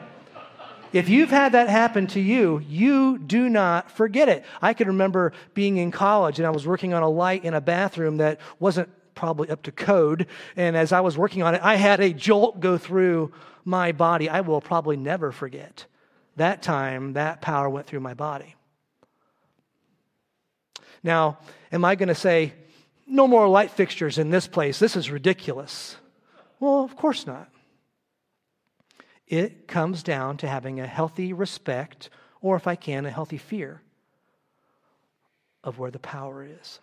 If 0.92 1.10
you've 1.10 1.30
had 1.30 1.52
that 1.52 1.68
happen 1.70 2.08
to 2.08 2.22
you, 2.22 2.60
you 2.68 3.18
do 3.18 3.50
not 3.50 3.92
forget 3.92 4.30
it. 4.30 4.46
I 4.62 4.74
can 4.74 4.88
remember 4.88 5.34
being 5.54 5.78
in 5.78 5.92
college 5.92 6.40
and 6.40 6.48
I 6.48 6.52
was 6.52 6.66
working 6.66 6.94
on 6.94 7.04
a 7.04 7.10
light 7.10 7.44
in 7.44 7.54
a 7.54 7.62
bathroom 7.62 8.18
that 8.18 8.40
wasn't 8.60 8.90
probably 9.16 9.50
up 9.50 9.64
to 9.64 9.72
code. 9.72 10.28
And 10.56 10.78
as 10.78 10.92
I 10.92 11.02
was 11.02 11.18
working 11.18 11.42
on 11.42 11.56
it, 11.56 11.62
I 11.64 11.76
had 11.76 12.00
a 12.00 12.14
jolt 12.14 12.60
go 12.60 12.78
through 12.78 13.32
my 13.64 13.92
body. 13.92 14.30
I 14.30 14.42
will 14.42 14.62
probably 14.62 14.98
never 14.98 15.32
forget 15.32 15.86
that 16.36 16.62
time 16.62 17.14
that 17.14 17.42
power 17.42 17.70
went 17.70 17.88
through 17.88 18.02
my 18.02 18.14
body. 18.14 18.56
Now, 21.02 21.40
am 21.72 21.86
I 21.86 21.96
going 21.96 22.10
to 22.10 22.16
say, 22.16 22.54
no 23.08 23.28
more 23.28 23.48
light 23.48 23.72
fixtures 23.72 24.18
in 24.18 24.32
this 24.32 24.48
place? 24.48 24.80
This 24.80 24.96
is 24.96 25.12
ridiculous. 25.12 25.96
Well, 26.60 26.84
of 26.84 26.96
course 26.96 27.28
not. 27.28 27.50
It 29.28 29.68
comes 29.68 30.04
down 30.04 30.38
to 30.38 30.48
having 30.48 30.80
a 30.80 30.88
healthy 30.88 31.34
respect, 31.34 32.10
or 32.42 32.56
if 32.56 32.68
I 32.68 32.76
can, 32.76 33.06
a 33.06 33.12
healthy 33.12 33.38
fear 33.38 33.82
of 35.64 35.80
where 35.80 35.92
the 35.92 36.00
power 36.00 36.44
is. 36.44 36.80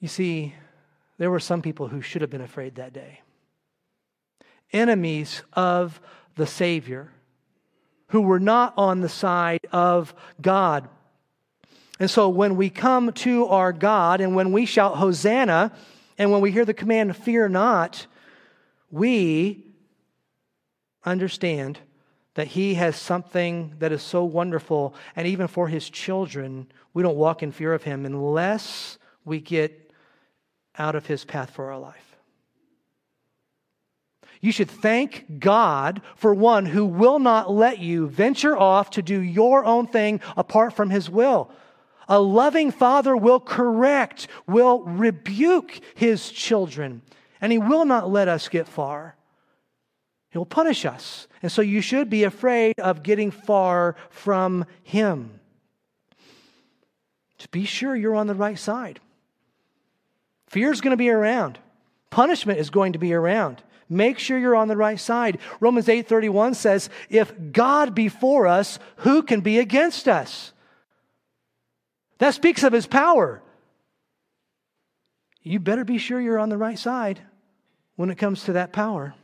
You 0.00 0.08
see, 0.08 0.54
there 1.18 1.30
were 1.30 1.40
some 1.40 1.62
people 1.62 1.88
who 1.88 2.00
should 2.00 2.22
have 2.22 2.30
been 2.30 2.40
afraid 2.40 2.76
that 2.76 2.92
day. 2.92 3.20
Enemies 4.72 5.42
of 5.54 6.00
the 6.36 6.46
Savior 6.46 7.10
who 8.08 8.22
were 8.22 8.40
not 8.40 8.74
on 8.76 9.00
the 9.00 9.08
side 9.08 9.66
of 9.72 10.14
God. 10.40 10.88
And 12.00 12.10
so 12.10 12.28
when 12.28 12.56
we 12.56 12.70
come 12.70 13.12
to 13.12 13.46
our 13.46 13.72
God 13.72 14.20
and 14.20 14.34
when 14.34 14.52
we 14.52 14.66
shout 14.66 14.96
Hosanna 14.96 15.72
and 16.16 16.30
when 16.30 16.40
we 16.40 16.50
hear 16.50 16.64
the 16.64 16.74
command, 16.74 17.16
fear 17.16 17.48
not, 17.48 18.06
we 18.90 19.64
understand 21.04 21.78
that 22.34 22.48
He 22.48 22.74
has 22.74 22.96
something 22.96 23.74
that 23.78 23.92
is 23.92 24.02
so 24.02 24.24
wonderful. 24.24 24.94
And 25.16 25.26
even 25.26 25.48
for 25.48 25.68
His 25.68 25.90
children, 25.90 26.68
we 26.94 27.02
don't 27.02 27.16
walk 27.16 27.42
in 27.42 27.52
fear 27.52 27.74
of 27.74 27.82
Him 27.82 28.06
unless 28.06 28.96
we 29.24 29.40
get 29.40 29.87
out 30.78 30.94
of 30.94 31.06
His 31.06 31.24
path 31.24 31.50
for 31.50 31.70
our 31.72 31.78
life. 31.78 32.16
You 34.40 34.52
should 34.52 34.70
thank 34.70 35.40
God 35.40 36.00
for 36.14 36.32
one 36.32 36.66
who 36.66 36.86
will 36.86 37.18
not 37.18 37.50
let 37.50 37.78
you 37.80 38.08
venture 38.08 38.56
off 38.56 38.90
to 38.90 39.02
do 39.02 39.20
your 39.20 39.64
own 39.64 39.86
thing 39.86 40.20
apart 40.36 40.74
from 40.74 40.90
His 40.90 41.10
will. 41.10 41.50
A 42.08 42.20
loving 42.20 42.70
father 42.70 43.16
will 43.16 43.40
correct, 43.40 44.28
will 44.46 44.82
rebuke 44.84 45.80
his 45.94 46.30
children 46.30 47.02
and 47.40 47.52
He 47.52 47.58
will 47.58 47.84
not 47.84 48.10
let 48.10 48.28
us 48.28 48.48
get 48.48 48.66
far. 48.66 49.16
He'll 50.30 50.46
punish 50.46 50.84
us. 50.84 51.26
And 51.42 51.50
so 51.50 51.62
you 51.62 51.80
should 51.80 52.10
be 52.10 52.24
afraid 52.24 52.78
of 52.78 53.02
getting 53.02 53.30
far 53.30 53.96
from 54.10 54.64
Him. 54.82 55.40
To 57.38 57.48
be 57.48 57.64
sure 57.64 57.94
you're 57.94 58.16
on 58.16 58.26
the 58.26 58.34
right 58.34 58.58
side. 58.58 59.00
Fear 60.48 60.72
is 60.72 60.80
going 60.80 60.92
to 60.92 60.96
be 60.96 61.10
around. 61.10 61.58
Punishment 62.10 62.58
is 62.58 62.70
going 62.70 62.94
to 62.94 62.98
be 62.98 63.12
around. 63.12 63.62
Make 63.88 64.18
sure 64.18 64.38
you're 64.38 64.56
on 64.56 64.68
the 64.68 64.76
right 64.76 65.00
side. 65.00 65.38
Romans 65.60 65.88
8:31 65.88 66.54
says, 66.54 66.90
"If 67.08 67.32
God 67.52 67.94
be 67.94 68.08
for 68.08 68.46
us, 68.46 68.78
who 68.98 69.22
can 69.22 69.40
be 69.40 69.58
against 69.58 70.08
us?" 70.08 70.52
That 72.18 72.34
speaks 72.34 72.62
of 72.62 72.72
his 72.72 72.86
power 72.86 73.42
you 75.48 75.58
better 75.58 75.84
be 75.84 75.96
sure 75.96 76.20
you're 76.20 76.38
on 76.38 76.50
the 76.50 76.58
right 76.58 76.78
side 76.78 77.20
when 77.96 78.10
it 78.10 78.18
comes 78.18 78.44
to 78.44 78.52
that 78.54 78.72
power. 78.72 79.14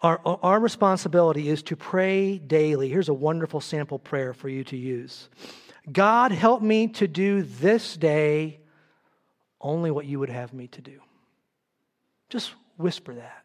Our, 0.00 0.20
our 0.24 0.60
responsibility 0.60 1.48
is 1.48 1.62
to 1.64 1.76
pray 1.76 2.38
daily. 2.38 2.88
Here's 2.88 3.08
a 3.08 3.14
wonderful 3.14 3.60
sample 3.60 3.98
prayer 3.98 4.32
for 4.32 4.48
you 4.48 4.64
to 4.64 4.76
use 4.76 5.28
God, 5.90 6.30
help 6.30 6.62
me 6.62 6.88
to 6.88 7.08
do 7.08 7.42
this 7.42 7.96
day 7.96 8.59
only 9.60 9.90
what 9.90 10.06
you 10.06 10.18
would 10.18 10.30
have 10.30 10.52
me 10.52 10.68
to 10.68 10.80
do. 10.80 11.00
Just 12.28 12.54
whisper 12.76 13.14
that 13.14 13.44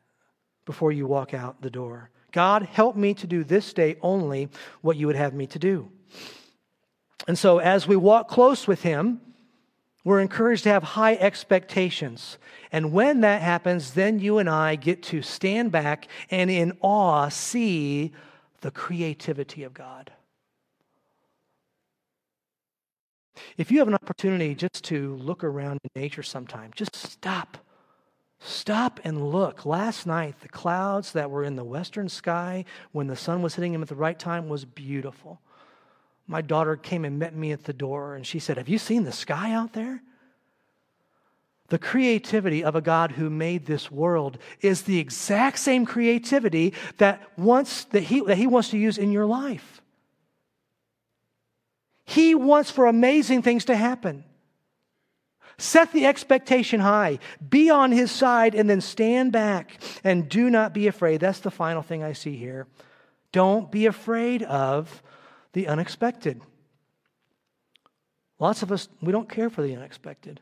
before 0.65 0.91
you 0.91 1.07
walk 1.07 1.33
out 1.33 1.61
the 1.61 1.69
door. 1.69 2.09
God, 2.31 2.63
help 2.63 2.95
me 2.95 3.13
to 3.15 3.27
do 3.27 3.43
this 3.43 3.73
day 3.73 3.97
only 4.01 4.49
what 4.81 4.97
you 4.97 5.07
would 5.07 5.15
have 5.15 5.33
me 5.33 5.47
to 5.47 5.59
do. 5.59 5.89
And 7.27 7.37
so, 7.37 7.59
as 7.59 7.87
we 7.87 7.95
walk 7.95 8.27
close 8.27 8.67
with 8.67 8.83
Him, 8.83 9.21
we're 10.03 10.19
encouraged 10.19 10.63
to 10.63 10.69
have 10.69 10.83
high 10.83 11.15
expectations. 11.15 12.37
And 12.71 12.91
when 12.91 13.21
that 13.21 13.41
happens, 13.41 13.93
then 13.93 14.19
you 14.19 14.37
and 14.37 14.49
I 14.49 14.75
get 14.75 15.01
to 15.03 15.21
stand 15.23 15.71
back 15.71 16.07
and 16.29 16.51
in 16.51 16.77
awe 16.81 17.29
see 17.29 18.13
the 18.61 18.69
creativity 18.69 19.63
of 19.63 19.73
God. 19.73 20.11
If 23.57 23.71
you 23.71 23.79
have 23.79 23.87
an 23.87 23.95
opportunity 23.95 24.55
just 24.55 24.83
to 24.85 25.15
look 25.15 25.43
around 25.43 25.79
in 25.83 26.01
nature 26.01 26.23
sometime, 26.23 26.71
just 26.75 26.95
stop. 26.95 27.57
Stop 28.39 28.99
and 29.03 29.31
look. 29.31 29.65
Last 29.65 30.05
night, 30.05 30.39
the 30.41 30.49
clouds 30.49 31.13
that 31.13 31.31
were 31.31 31.43
in 31.43 31.55
the 31.55 31.63
western 31.63 32.09
sky 32.09 32.65
when 32.91 33.07
the 33.07 33.15
sun 33.15 33.41
was 33.41 33.55
hitting 33.55 33.71
them 33.71 33.81
at 33.81 33.87
the 33.87 33.95
right 33.95 34.17
time 34.17 34.49
was 34.49 34.65
beautiful 34.65 35.39
my 36.27 36.41
daughter 36.41 36.75
came 36.75 37.05
and 37.05 37.19
met 37.19 37.35
me 37.35 37.51
at 37.51 37.63
the 37.65 37.73
door 37.73 38.15
and 38.15 38.25
she 38.25 38.39
said, 38.39 38.57
Have 38.57 38.69
you 38.69 38.77
seen 38.77 39.03
the 39.03 39.11
sky 39.11 39.51
out 39.51 39.73
there? 39.73 40.01
The 41.69 41.79
creativity 41.79 42.63
of 42.63 42.75
a 42.75 42.81
God 42.81 43.13
who 43.13 43.29
made 43.29 43.65
this 43.65 43.91
world 43.91 44.37
is 44.61 44.83
the 44.83 44.99
exact 44.99 45.59
same 45.59 45.85
creativity 45.85 46.73
that, 46.97 47.21
wants, 47.37 47.85
that, 47.85 48.03
he, 48.03 48.21
that 48.21 48.37
He 48.37 48.47
wants 48.47 48.69
to 48.69 48.77
use 48.77 48.97
in 48.97 49.11
your 49.11 49.25
life. 49.25 49.81
He 52.05 52.35
wants 52.35 52.71
for 52.71 52.85
amazing 52.85 53.41
things 53.41 53.65
to 53.65 53.75
happen. 53.75 54.23
Set 55.57 55.91
the 55.93 56.05
expectation 56.05 56.79
high, 56.81 57.19
be 57.47 57.69
on 57.69 57.91
His 57.91 58.11
side, 58.11 58.55
and 58.55 58.69
then 58.69 58.81
stand 58.81 59.31
back 59.31 59.79
and 60.03 60.27
do 60.29 60.49
not 60.49 60.73
be 60.73 60.87
afraid. 60.87 61.21
That's 61.21 61.39
the 61.39 61.51
final 61.51 61.81
thing 61.81 62.03
I 62.03 62.13
see 62.13 62.35
here. 62.35 62.67
Don't 63.31 63.71
be 63.71 63.85
afraid 63.85 64.43
of 64.43 65.01
the 65.53 65.67
unexpected. 65.67 66.41
Lots 68.37 68.63
of 68.63 68.71
us, 68.71 68.89
we 69.01 69.11
don't 69.11 69.29
care 69.29 69.49
for 69.49 69.61
the 69.61 69.75
unexpected. 69.75 70.41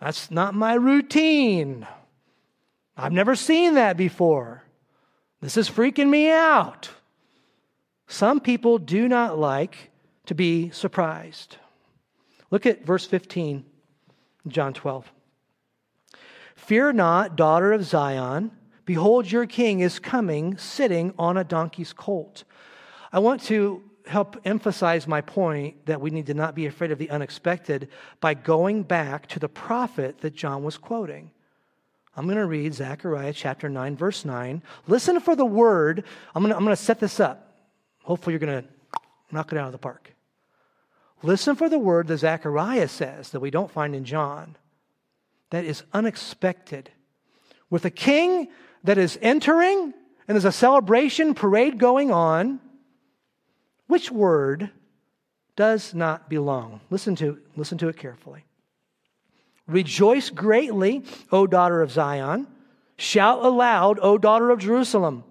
That's 0.00 0.30
not 0.30 0.54
my 0.54 0.74
routine. 0.74 1.86
I've 2.96 3.12
never 3.12 3.34
seen 3.34 3.74
that 3.74 3.96
before. 3.96 4.62
This 5.40 5.56
is 5.56 5.68
freaking 5.68 6.08
me 6.08 6.30
out. 6.30 6.90
Some 8.06 8.40
people 8.40 8.78
do 8.78 9.08
not 9.08 9.38
like 9.38 9.90
to 10.28 10.34
be 10.34 10.68
surprised. 10.70 11.56
Look 12.50 12.66
at 12.66 12.84
verse 12.84 13.06
15, 13.06 13.64
John 14.46 14.74
12. 14.74 15.10
Fear 16.54 16.92
not, 16.92 17.34
daughter 17.34 17.72
of 17.72 17.84
Zion. 17.84 18.50
Behold, 18.84 19.30
your 19.30 19.46
king 19.46 19.80
is 19.80 19.98
coming, 19.98 20.58
sitting 20.58 21.14
on 21.18 21.38
a 21.38 21.44
donkey's 21.44 21.94
colt. 21.94 22.44
I 23.10 23.20
want 23.20 23.42
to 23.44 23.82
help 24.06 24.38
emphasize 24.44 25.06
my 25.06 25.22
point 25.22 25.86
that 25.86 26.00
we 26.00 26.10
need 26.10 26.26
to 26.26 26.34
not 26.34 26.54
be 26.54 26.66
afraid 26.66 26.90
of 26.90 26.98
the 26.98 27.08
unexpected 27.08 27.88
by 28.20 28.34
going 28.34 28.82
back 28.82 29.28
to 29.28 29.38
the 29.38 29.48
prophet 29.48 30.18
that 30.18 30.34
John 30.34 30.62
was 30.62 30.76
quoting. 30.76 31.30
I'm 32.16 32.26
going 32.26 32.36
to 32.36 32.46
read 32.46 32.74
Zechariah 32.74 33.32
chapter 33.32 33.70
9, 33.70 33.96
verse 33.96 34.26
9. 34.26 34.62
Listen 34.88 35.20
for 35.20 35.34
the 35.34 35.46
word. 35.46 36.04
I'm 36.34 36.42
going 36.42 36.50
to, 36.50 36.56
I'm 36.56 36.64
going 36.64 36.76
to 36.76 36.82
set 36.82 37.00
this 37.00 37.18
up. 37.18 37.54
Hopefully, 38.02 38.32
you're 38.32 38.40
going 38.40 38.62
to 38.62 38.68
knock 39.30 39.52
it 39.52 39.58
out 39.58 39.66
of 39.66 39.72
the 39.72 39.78
park. 39.78 40.12
Listen 41.22 41.56
for 41.56 41.68
the 41.68 41.78
word 41.78 42.06
that 42.08 42.18
Zechariah 42.18 42.88
says 42.88 43.30
that 43.30 43.40
we 43.40 43.50
don't 43.50 43.70
find 43.70 43.94
in 43.94 44.04
John. 44.04 44.56
that 45.50 45.64
is 45.64 45.82
unexpected, 45.92 46.90
with 47.70 47.84
a 47.84 47.90
king 47.90 48.48
that 48.84 48.98
is 48.98 49.18
entering 49.22 49.94
and 50.26 50.34
there's 50.34 50.44
a 50.44 50.52
celebration 50.52 51.34
parade 51.34 51.78
going 51.78 52.10
on, 52.10 52.60
which 53.86 54.10
word 54.10 54.70
does 55.56 55.94
not 55.94 56.28
belong? 56.28 56.80
Listen 56.90 57.16
to, 57.16 57.38
listen 57.56 57.78
to 57.78 57.88
it 57.88 57.96
carefully. 57.96 58.44
Rejoice 59.66 60.28
greatly, 60.28 61.02
O 61.32 61.46
daughter 61.46 61.80
of 61.80 61.90
Zion. 61.90 62.46
Shout 62.98 63.42
aloud, 63.42 63.98
O 64.02 64.18
daughter 64.18 64.50
of 64.50 64.58
Jerusalem. 64.58 65.24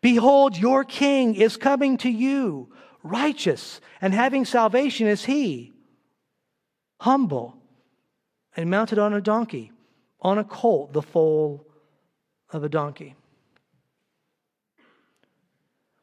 Behold, 0.00 0.56
your 0.56 0.82
king 0.82 1.36
is 1.36 1.56
coming 1.56 1.96
to 1.98 2.10
you, 2.10 2.72
righteous 3.02 3.80
and 4.00 4.14
having 4.14 4.44
salvation 4.44 5.06
is 5.06 5.24
he, 5.24 5.72
humble 7.00 7.56
and 8.56 8.70
mounted 8.70 8.98
on 8.98 9.12
a 9.14 9.20
donkey, 9.20 9.72
on 10.20 10.38
a 10.38 10.44
colt, 10.44 10.92
the 10.92 11.02
foal 11.02 11.66
of 12.50 12.64
a 12.64 12.68
donkey. 12.68 13.14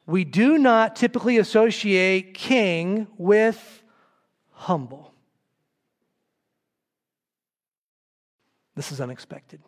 We 0.06 0.24
do 0.24 0.58
not 0.58 0.96
typically 0.96 1.38
associate 1.38 2.34
king 2.34 3.06
with 3.16 3.82
humble. 4.50 5.14
This 8.74 8.92
is 8.92 9.00
unexpected. 9.00 9.60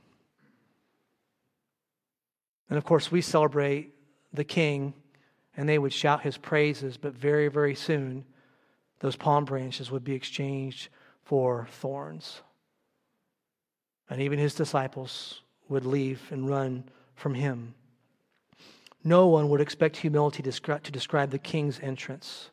And 2.69 2.79
of 2.79 2.85
course, 2.85 3.13
we 3.13 3.21
celebrate 3.21 3.95
the 4.33 4.45
king 4.45 4.95
and 5.57 5.69
they 5.69 5.79
would 5.79 5.93
shout 5.93 6.23
his 6.23 6.37
praises, 6.37 6.97
but 6.97 7.15
very, 7.15 7.49
very 7.49 7.75
soon 7.75 8.25
those 9.01 9.17
palm 9.17 9.45
branches 9.45 9.91
would 9.91 10.05
be 10.05 10.15
exchanged 10.15 10.89
for 11.25 11.67
thorns. 11.71 12.41
And 14.09 14.21
even 14.21 14.39
his 14.39 14.55
disciples 14.55 15.41
would 15.69 15.85
leave 15.85 16.21
and 16.31 16.49
run 16.49 16.85
from 17.15 17.35
him. 17.35 17.75
No 19.05 19.27
one 19.27 19.49
would 19.49 19.61
expect 19.61 19.97
humility 19.97 20.43
to 20.43 20.93
describe 20.93 21.31
the 21.31 21.39
king's 21.39 21.81
entrance. 21.81 22.51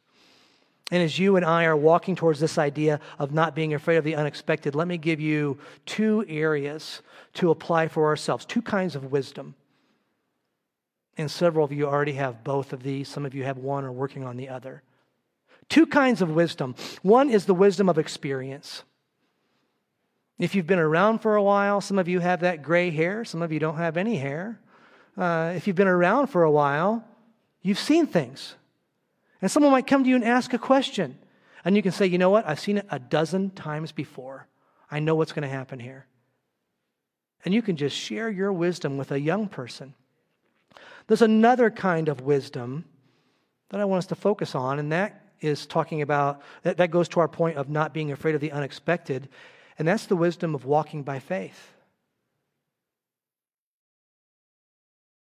And 0.92 1.04
as 1.04 1.20
you 1.20 1.36
and 1.36 1.46
I 1.46 1.66
are 1.66 1.78
walking 1.78 2.16
towards 2.16 2.40
this 2.40 2.58
idea 2.58 3.00
of 3.20 3.32
not 3.32 3.54
being 3.54 3.76
afraid 3.76 3.98
of 3.98 4.04
the 4.04 4.16
unexpected, 4.16 4.74
let 4.74 4.88
me 4.88 4.98
give 4.98 5.20
you 5.20 5.60
two 5.86 6.26
areas 6.28 7.04
to 7.36 7.52
apply 7.52 7.88
for 7.88 8.08
ourselves, 8.08 8.46
two 8.46 8.64
kinds 8.64 8.96
of 8.96 9.12
wisdom. 9.12 9.54
And 11.20 11.30
several 11.30 11.66
of 11.66 11.74
you 11.74 11.86
already 11.86 12.14
have 12.14 12.46
both 12.46 12.72
of 12.72 12.82
these. 12.82 13.10
Some 13.10 13.26
of 13.26 13.36
you 13.36 13.44
have 13.44 13.58
one 13.58 13.84
or 13.84 13.92
working 13.92 14.24
on 14.24 14.38
the 14.38 14.48
other. 14.48 14.84
Two 15.68 15.86
kinds 15.86 16.22
of 16.22 16.30
wisdom. 16.30 16.76
One 17.02 17.30
is 17.30 17.46
the 17.46 17.54
wisdom 17.54 17.90
of 17.90 17.98
experience. 17.98 18.84
If 20.38 20.56
you've 20.56 20.66
been 20.66 20.80
around 20.80 21.20
for 21.20 21.36
a 21.36 21.44
while, 21.44 21.82
some 21.82 22.00
of 22.00 22.08
you 22.08 22.22
have 22.22 22.40
that 22.40 22.64
gray 22.64 22.90
hair, 22.90 23.26
some 23.26 23.42
of 23.42 23.52
you 23.52 23.60
don't 23.60 23.76
have 23.76 23.98
any 23.98 24.16
hair. 24.16 24.62
Uh, 25.18 25.52
if 25.58 25.68
you've 25.68 25.76
been 25.76 25.90
around 25.90 26.28
for 26.28 26.44
a 26.44 26.52
while, 26.52 27.04
you've 27.62 27.78
seen 27.78 28.08
things. 28.08 28.56
And 29.42 29.52
someone 29.52 29.74
might 29.74 29.88
come 29.88 30.06
to 30.06 30.10
you 30.10 30.16
and 30.16 30.24
ask 30.24 30.54
a 30.54 30.58
question. 30.58 31.18
And 31.66 31.76
you 31.76 31.82
can 31.82 31.92
say, 31.92 32.06
you 32.06 32.18
know 32.18 32.30
what? 32.30 32.48
I've 32.48 32.62
seen 32.62 32.78
it 32.78 32.88
a 32.90 32.98
dozen 32.98 33.50
times 33.50 33.92
before. 33.92 34.48
I 34.90 35.00
know 35.00 35.16
what's 35.16 35.34
going 35.34 35.44
to 35.44 35.54
happen 35.54 35.82
here. 35.82 36.06
And 37.44 37.54
you 37.54 37.62
can 37.62 37.76
just 37.76 37.98
share 37.98 38.30
your 38.30 38.54
wisdom 38.54 38.98
with 38.98 39.12
a 39.12 39.20
young 39.20 39.50
person. 39.50 39.96
There's 41.10 41.24
another 41.24 41.72
kind 41.72 42.08
of 42.08 42.22
wisdom 42.22 42.86
that 43.72 43.82
I 43.82 43.86
want 43.86 43.98
us 43.98 44.06
to 44.08 44.16
focus 44.16 44.54
on, 44.54 44.78
and 44.78 44.92
that 44.92 45.26
is 45.42 45.66
talking 45.66 46.04
about, 46.04 46.44
that, 46.62 46.78
that 46.78 46.92
goes 46.92 47.10
to 47.10 47.20
our 47.20 47.28
point 47.28 47.58
of 47.58 47.68
not 47.68 47.96
being 47.96 48.12
afraid 48.12 48.36
of 48.36 48.42
the 48.42 48.52
unexpected, 48.52 49.28
and 49.80 49.88
that's 49.88 50.06
the 50.06 50.16
wisdom 50.16 50.54
of 50.54 50.66
walking 50.66 51.02
by 51.02 51.18
faith. 51.18 51.72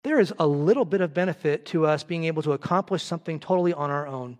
There 0.03 0.21
is 0.21 0.33
a 0.39 0.47
little 0.47 0.85
bit 0.85 1.01
of 1.01 1.13
benefit 1.13 1.65
to 1.67 1.85
us 1.85 2.03
being 2.03 2.23
able 2.23 2.43
to 2.43 2.53
accomplish 2.53 3.03
something 3.03 3.41
totally 3.41 3.73
on 3.73 3.89
our 3.91 4.07
own. 4.07 4.37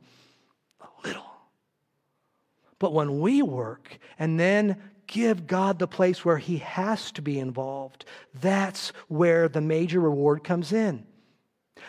A 0.80 0.88
little. 1.06 1.26
But 2.80 2.94
when 2.94 3.20
we 3.20 3.42
work 3.42 4.00
and 4.18 4.40
then 4.40 4.82
give 5.08 5.46
God 5.46 5.78
the 5.78 5.88
place 5.88 6.24
where 6.24 6.38
He 6.38 6.60
has 6.60 7.12
to 7.12 7.22
be 7.22 7.38
involved, 7.38 8.06
that's 8.34 8.94
where 9.10 9.50
the 9.50 9.60
major 9.60 10.00
reward 10.00 10.46
comes 10.46 10.72
in. 10.72 11.06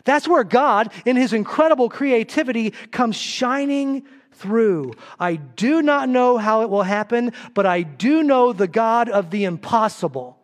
That's 0.04 0.26
where 0.26 0.44
God, 0.44 0.92
in 1.04 1.16
His 1.16 1.32
incredible 1.32 1.88
creativity, 1.88 2.70
comes 2.90 3.16
shining 3.16 4.04
through. 4.32 4.94
I 5.18 5.36
do 5.36 5.80
not 5.80 6.08
know 6.08 6.36
how 6.36 6.62
it 6.62 6.70
will 6.70 6.82
happen, 6.82 7.32
but 7.54 7.66
I 7.66 7.82
do 7.82 8.22
know 8.22 8.52
the 8.52 8.66
God 8.66 9.08
of 9.08 9.30
the 9.30 9.44
impossible. 9.44 10.38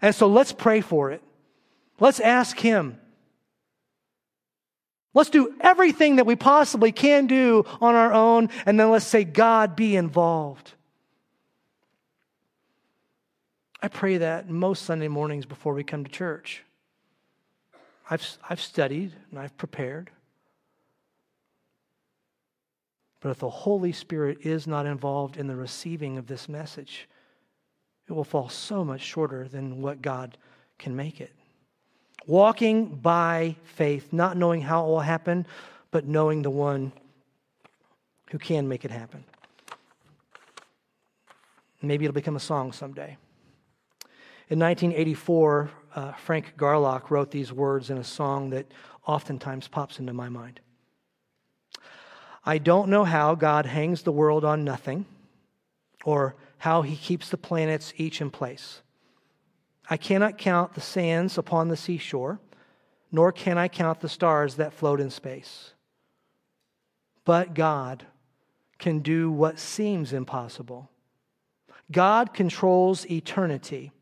And 0.00 0.14
so 0.14 0.28
let's 0.28 0.52
pray 0.52 0.80
for 0.80 1.10
it. 1.10 1.22
Let's 2.00 2.20
ask 2.20 2.58
Him. 2.58 2.98
Let's 5.14 5.30
do 5.30 5.54
everything 5.60 6.16
that 6.16 6.26
we 6.26 6.36
possibly 6.36 6.90
can 6.90 7.26
do 7.26 7.64
on 7.80 7.94
our 7.94 8.12
own, 8.12 8.48
and 8.64 8.80
then 8.80 8.90
let's 8.90 9.06
say, 9.06 9.24
God, 9.24 9.76
be 9.76 9.94
involved. 9.94 10.72
I 13.82 13.88
pray 13.88 14.18
that 14.18 14.48
most 14.48 14.84
Sunday 14.84 15.08
mornings 15.08 15.44
before 15.44 15.74
we 15.74 15.84
come 15.84 16.04
to 16.04 16.10
church. 16.10 16.62
I've, 18.12 18.38
I've 18.50 18.60
studied 18.60 19.14
and 19.30 19.40
I've 19.40 19.56
prepared. 19.56 20.10
But 23.22 23.30
if 23.30 23.38
the 23.38 23.48
Holy 23.48 23.92
Spirit 23.92 24.40
is 24.42 24.66
not 24.66 24.84
involved 24.84 25.38
in 25.38 25.46
the 25.46 25.56
receiving 25.56 26.18
of 26.18 26.26
this 26.26 26.46
message, 26.46 27.08
it 28.06 28.12
will 28.12 28.22
fall 28.22 28.50
so 28.50 28.84
much 28.84 29.00
shorter 29.00 29.48
than 29.48 29.80
what 29.80 30.02
God 30.02 30.36
can 30.78 30.94
make 30.94 31.22
it. 31.22 31.32
Walking 32.26 32.96
by 32.96 33.56
faith, 33.64 34.12
not 34.12 34.36
knowing 34.36 34.60
how 34.60 34.84
it 34.84 34.88
will 34.88 35.00
happen, 35.00 35.46
but 35.90 36.06
knowing 36.06 36.42
the 36.42 36.50
one 36.50 36.92
who 38.30 38.38
can 38.38 38.68
make 38.68 38.84
it 38.84 38.90
happen. 38.90 39.24
Maybe 41.80 42.04
it'll 42.04 42.12
become 42.12 42.36
a 42.36 42.40
song 42.40 42.72
someday. 42.72 43.16
In 44.50 44.58
1984, 44.58 45.70
uh, 45.94 46.12
Frank 46.12 46.54
Garlock 46.56 47.10
wrote 47.10 47.30
these 47.30 47.52
words 47.52 47.90
in 47.90 47.98
a 47.98 48.04
song 48.04 48.50
that 48.50 48.66
oftentimes 49.06 49.68
pops 49.68 49.98
into 49.98 50.12
my 50.12 50.28
mind. 50.28 50.60
I 52.44 52.58
don't 52.58 52.88
know 52.88 53.04
how 53.04 53.34
God 53.34 53.66
hangs 53.66 54.02
the 54.02 54.12
world 54.12 54.44
on 54.44 54.64
nothing 54.64 55.06
or 56.04 56.34
how 56.58 56.82
he 56.82 56.96
keeps 56.96 57.28
the 57.28 57.36
planets 57.36 57.92
each 57.96 58.20
in 58.20 58.30
place. 58.30 58.82
I 59.88 59.96
cannot 59.96 60.38
count 60.38 60.74
the 60.74 60.80
sands 60.80 61.38
upon 61.38 61.68
the 61.68 61.76
seashore, 61.76 62.40
nor 63.10 63.32
can 63.32 63.58
I 63.58 63.68
count 63.68 64.00
the 64.00 64.08
stars 64.08 64.56
that 64.56 64.72
float 64.72 65.00
in 65.00 65.10
space. 65.10 65.72
But 67.24 67.54
God 67.54 68.06
can 68.78 69.00
do 69.00 69.30
what 69.30 69.58
seems 69.58 70.12
impossible. 70.12 70.90
God 71.90 72.34
controls 72.34 73.08
eternity. 73.10 73.92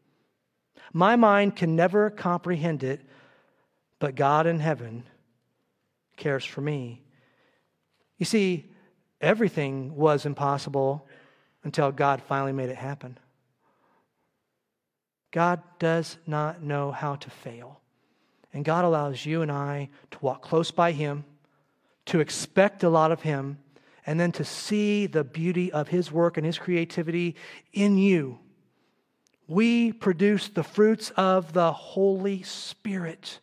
My 0.92 1.16
mind 1.16 1.56
can 1.56 1.76
never 1.76 2.10
comprehend 2.10 2.82
it, 2.82 3.00
but 3.98 4.14
God 4.14 4.46
in 4.46 4.58
heaven 4.58 5.04
cares 6.16 6.44
for 6.44 6.60
me. 6.60 7.02
You 8.18 8.26
see, 8.26 8.66
everything 9.20 9.94
was 9.94 10.26
impossible 10.26 11.08
until 11.64 11.92
God 11.92 12.22
finally 12.22 12.52
made 12.52 12.70
it 12.70 12.76
happen. 12.76 13.18
God 15.30 15.62
does 15.78 16.18
not 16.26 16.62
know 16.62 16.90
how 16.90 17.14
to 17.16 17.30
fail. 17.30 17.80
And 18.52 18.64
God 18.64 18.84
allows 18.84 19.24
you 19.24 19.42
and 19.42 19.52
I 19.52 19.90
to 20.10 20.18
walk 20.20 20.42
close 20.42 20.70
by 20.70 20.92
Him, 20.92 21.24
to 22.06 22.20
expect 22.20 22.82
a 22.82 22.88
lot 22.88 23.12
of 23.12 23.22
Him, 23.22 23.58
and 24.06 24.18
then 24.18 24.32
to 24.32 24.44
see 24.44 25.06
the 25.06 25.22
beauty 25.22 25.70
of 25.70 25.88
His 25.88 26.10
work 26.10 26.36
and 26.36 26.44
His 26.44 26.58
creativity 26.58 27.36
in 27.72 27.96
you. 27.96 28.40
We 29.50 29.92
produce 29.92 30.46
the 30.46 30.62
fruits 30.62 31.10
of 31.16 31.52
the 31.52 31.72
Holy 31.72 32.44
Spirit. 32.44 33.40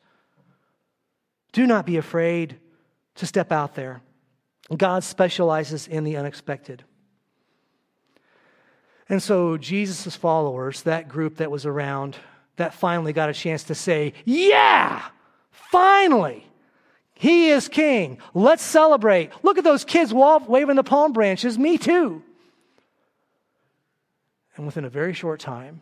Do 1.51 1.67
not 1.67 1.85
be 1.85 1.97
afraid 1.97 2.57
to 3.15 3.25
step 3.25 3.51
out 3.51 3.75
there. 3.75 3.99
God 4.75 5.03
specializes 5.03 5.85
in 5.85 6.05
the 6.05 6.15
unexpected. 6.15 6.85
And 9.09 9.21
so 9.21 9.57
Jesus' 9.57 10.15
followers, 10.15 10.83
that 10.83 11.09
group 11.09 11.37
that 11.37 11.51
was 11.51 11.65
around, 11.65 12.15
that 12.55 12.73
finally 12.73 13.11
got 13.11 13.29
a 13.29 13.33
chance 13.33 13.63
to 13.65 13.75
say, 13.75 14.13
Yeah, 14.23 15.03
finally, 15.51 16.47
he 17.15 17.49
is 17.49 17.67
king. 17.67 18.19
Let's 18.33 18.63
celebrate. 18.63 19.31
Look 19.43 19.57
at 19.57 19.65
those 19.65 19.83
kids 19.83 20.13
waving 20.13 20.77
the 20.77 20.83
palm 20.83 21.11
branches. 21.11 21.59
Me 21.59 21.77
too. 21.77 22.23
And 24.55 24.65
within 24.65 24.85
a 24.85 24.89
very 24.89 25.13
short 25.13 25.41
time, 25.41 25.81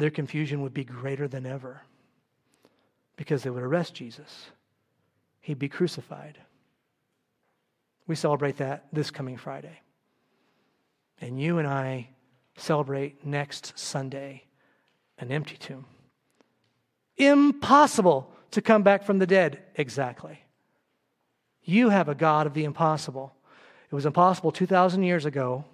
their 0.00 0.10
confusion 0.10 0.62
would 0.62 0.74
be 0.74 0.84
greater 0.84 1.28
than 1.28 1.46
ever 1.46 1.82
because 3.16 3.42
they 3.42 3.50
would 3.50 3.62
arrest 3.62 3.94
Jesus. 3.94 4.50
He'd 5.40 5.58
be 5.58 5.68
crucified. 5.68 6.38
We 8.06 8.14
celebrate 8.14 8.58
that 8.58 8.86
this 8.92 9.10
coming 9.10 9.36
Friday. 9.36 9.80
And 11.20 11.40
you 11.40 11.58
and 11.58 11.66
I 11.66 12.10
celebrate 12.56 13.24
next 13.26 13.78
Sunday 13.78 14.44
an 15.18 15.32
empty 15.32 15.56
tomb. 15.56 15.84
Impossible 17.16 18.32
to 18.52 18.62
come 18.62 18.82
back 18.82 19.02
from 19.02 19.18
the 19.18 19.26
dead. 19.26 19.62
Exactly. 19.74 20.44
You 21.62 21.90
have 21.90 22.08
a 22.08 22.14
God 22.14 22.46
of 22.46 22.54
the 22.54 22.64
impossible. 22.64 23.34
It 23.90 23.94
was 23.94 24.06
impossible 24.06 24.52
2,000 24.52 25.02
years 25.02 25.24
ago, 25.24 25.64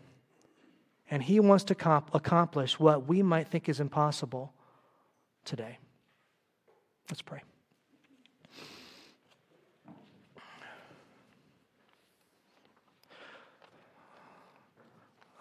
and 1.11 1.23
He 1.23 1.41
wants 1.41 1.65
to 1.65 1.75
comp- 1.75 2.15
accomplish 2.15 2.79
what 2.79 3.07
we 3.07 3.23
might 3.23 3.49
think 3.49 3.69
is 3.69 3.81
impossible 3.81 4.53
today. 5.45 5.79
Let's 7.11 7.23
pray. 7.23 7.43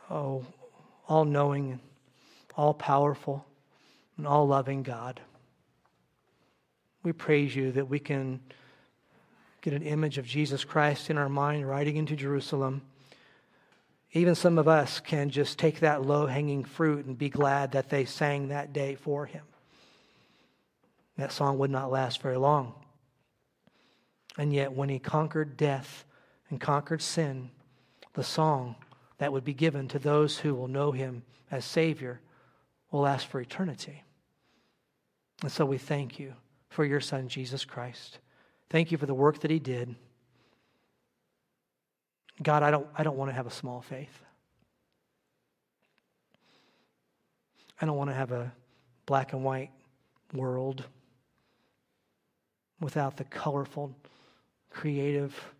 Oh, 0.10 0.46
all 1.08 1.26
knowing, 1.26 1.80
all 2.56 2.74
powerful, 2.74 3.46
and 4.18 4.28
all 4.28 4.48
loving 4.48 4.84
God. 4.84 5.22
We 7.04 7.14
praise 7.14 7.56
you 7.56 7.72
that 7.72 7.90
we 7.90 8.00
can 8.00 8.40
get 9.62 9.74
an 9.74 9.82
image 9.82 10.18
of 10.18 10.26
Jesus 10.26 10.64
Christ 10.64 11.10
in 11.10 11.18
our 11.18 11.30
mind 11.30 11.68
riding 11.68 11.96
into 11.96 12.16
Jerusalem. 12.16 12.82
Even 14.14 14.36
some 14.36 14.60
of 14.60 14.68
us 14.68 15.00
can 15.00 15.32
just 15.32 15.58
take 15.58 15.80
that 15.80 16.06
low 16.06 16.28
hanging 16.28 16.64
fruit 16.64 17.06
and 17.06 17.18
be 17.18 17.30
glad 17.30 17.72
that 17.72 17.90
they 17.90 18.06
sang 18.06 18.48
that 18.48 18.72
day 18.72 18.94
for 18.96 19.26
him. 19.26 19.44
That 21.18 21.32
song 21.32 21.58
would 21.60 21.72
not 21.72 21.92
last 21.92 22.22
very 22.22 22.38
long. 22.38 22.74
And 24.38 24.54
yet, 24.54 24.74
when 24.74 24.90
he 24.90 25.00
conquered 25.00 25.58
death 25.58 26.06
and 26.50 26.62
conquered 26.62 27.02
sin, 27.02 27.50
the 28.14 28.24
song 28.24 28.76
that 29.18 29.32
would 29.32 29.44
be 29.44 29.54
given 29.54 29.88
to 29.90 30.00
those 30.00 30.38
who 30.38 30.54
will 30.54 30.68
know 30.68 30.92
him 30.92 31.24
as 31.50 31.66
Savior 31.66 32.20
will 32.92 33.02
last 33.02 33.28
for 33.28 33.42
eternity. 33.42 34.04
And 35.42 35.52
so 35.52 35.66
we 35.66 35.78
thank 35.78 36.20
you 36.20 36.34
for 36.70 36.86
your 36.86 37.02
Son, 37.02 37.28
Jesus 37.28 37.66
Christ. 37.66 38.20
Thank 38.70 38.92
you 38.92 38.98
for 38.98 39.06
the 39.06 39.14
work 39.14 39.40
that 39.42 39.52
he 39.52 39.60
did. 39.60 39.96
God, 42.42 42.64
I 42.64 42.72
don't, 42.72 42.88
I 42.98 43.04
don't 43.04 43.18
want 43.18 43.30
to 43.30 43.36
have 43.36 43.46
a 43.46 43.52
small 43.52 43.82
faith. 43.82 44.24
I 47.80 47.86
don't 47.86 47.98
want 47.98 48.10
to 48.10 48.16
have 48.16 48.32
a 48.32 48.52
black 49.06 49.34
and 49.34 49.44
white 49.44 49.72
world 50.34 50.86
without 52.80 53.18
the 53.18 53.24
colorful, 53.24 53.96
creative 54.70 55.54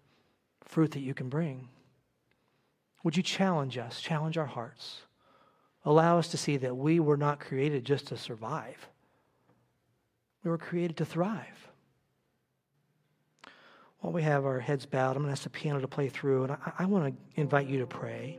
fruit 0.64 0.92
that 0.92 1.02
you 1.02 1.14
can 1.14 1.30
bring. 1.30 1.68
Would 3.04 3.18
you 3.18 3.24
challenge 3.24 3.78
us, 3.78 4.02
challenge 4.02 4.38
our 4.38 4.46
hearts? 4.46 5.02
Allow 5.86 6.18
us 6.18 6.30
to 6.30 6.38
see 6.38 6.58
that 6.58 6.78
we 6.78 7.00
were 7.00 7.18
not 7.18 7.40
created 7.40 7.86
just 7.86 8.08
to 8.08 8.18
survive, 8.18 8.88
we 10.44 10.50
were 10.50 10.58
created 10.58 10.98
to 10.98 11.06
thrive. 11.06 11.70
While 14.04 14.12
we 14.12 14.24
have 14.24 14.46
our 14.46 14.60
heads 14.60 14.86
bowed, 14.86 15.16
I'm 15.16 15.24
going 15.24 15.28
to 15.28 15.32
ask 15.32 15.44
the 15.44 15.50
piano 15.50 15.80
to 15.80 15.88
play 15.88 16.10
through, 16.10 16.44
and 16.44 16.52
I, 16.52 16.74
I 16.80 16.86
want 16.88 17.16
to 17.16 17.40
invite 17.40 17.68
you 17.68 17.80
to 17.80 17.88
pray. 17.88 18.38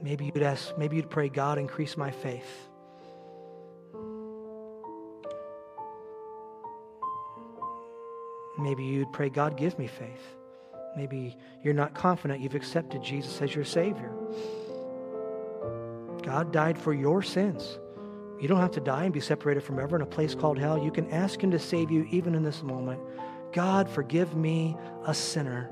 Maybe 0.00 0.24
you'd 0.24 0.42
ask, 0.42 0.78
maybe 0.78 0.96
you'd 0.96 1.10
pray, 1.10 1.28
God, 1.28 1.58
increase 1.58 1.98
my 1.98 2.10
faith. 2.10 2.48
Maybe 8.58 8.84
you'd 8.84 9.12
pray, 9.12 9.28
God, 9.28 9.58
give 9.58 9.78
me 9.78 9.88
faith. 9.88 10.34
Maybe 10.96 11.36
you're 11.62 11.74
not 11.74 11.94
confident 11.94 12.40
you've 12.40 12.54
accepted 12.54 13.02
Jesus 13.02 13.42
as 13.42 13.54
your 13.54 13.66
Savior. 13.66 14.10
God 16.22 16.50
died 16.50 16.78
for 16.78 16.94
your 16.94 17.22
sins. 17.22 17.78
You 18.40 18.48
don't 18.48 18.60
have 18.60 18.72
to 18.72 18.80
die 18.80 19.04
and 19.04 19.14
be 19.14 19.20
separated 19.20 19.62
from 19.62 19.78
ever 19.78 19.96
in 19.96 20.02
a 20.02 20.06
place 20.06 20.34
called 20.34 20.58
hell. 20.58 20.82
You 20.82 20.90
can 20.90 21.10
ask 21.10 21.42
Him 21.42 21.50
to 21.52 21.58
save 21.58 21.90
you 21.90 22.06
even 22.10 22.34
in 22.34 22.42
this 22.42 22.62
moment. 22.62 23.00
God, 23.52 23.88
forgive 23.88 24.36
me, 24.36 24.76
a 25.06 25.14
sinner, 25.14 25.70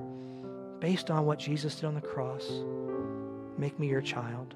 based 0.80 1.10
on 1.10 1.26
what 1.26 1.38
Jesus 1.38 1.74
did 1.76 1.84
on 1.84 1.94
the 1.94 2.00
cross. 2.00 2.50
Make 3.58 3.78
me 3.78 3.88
your 3.88 4.00
child. 4.00 4.54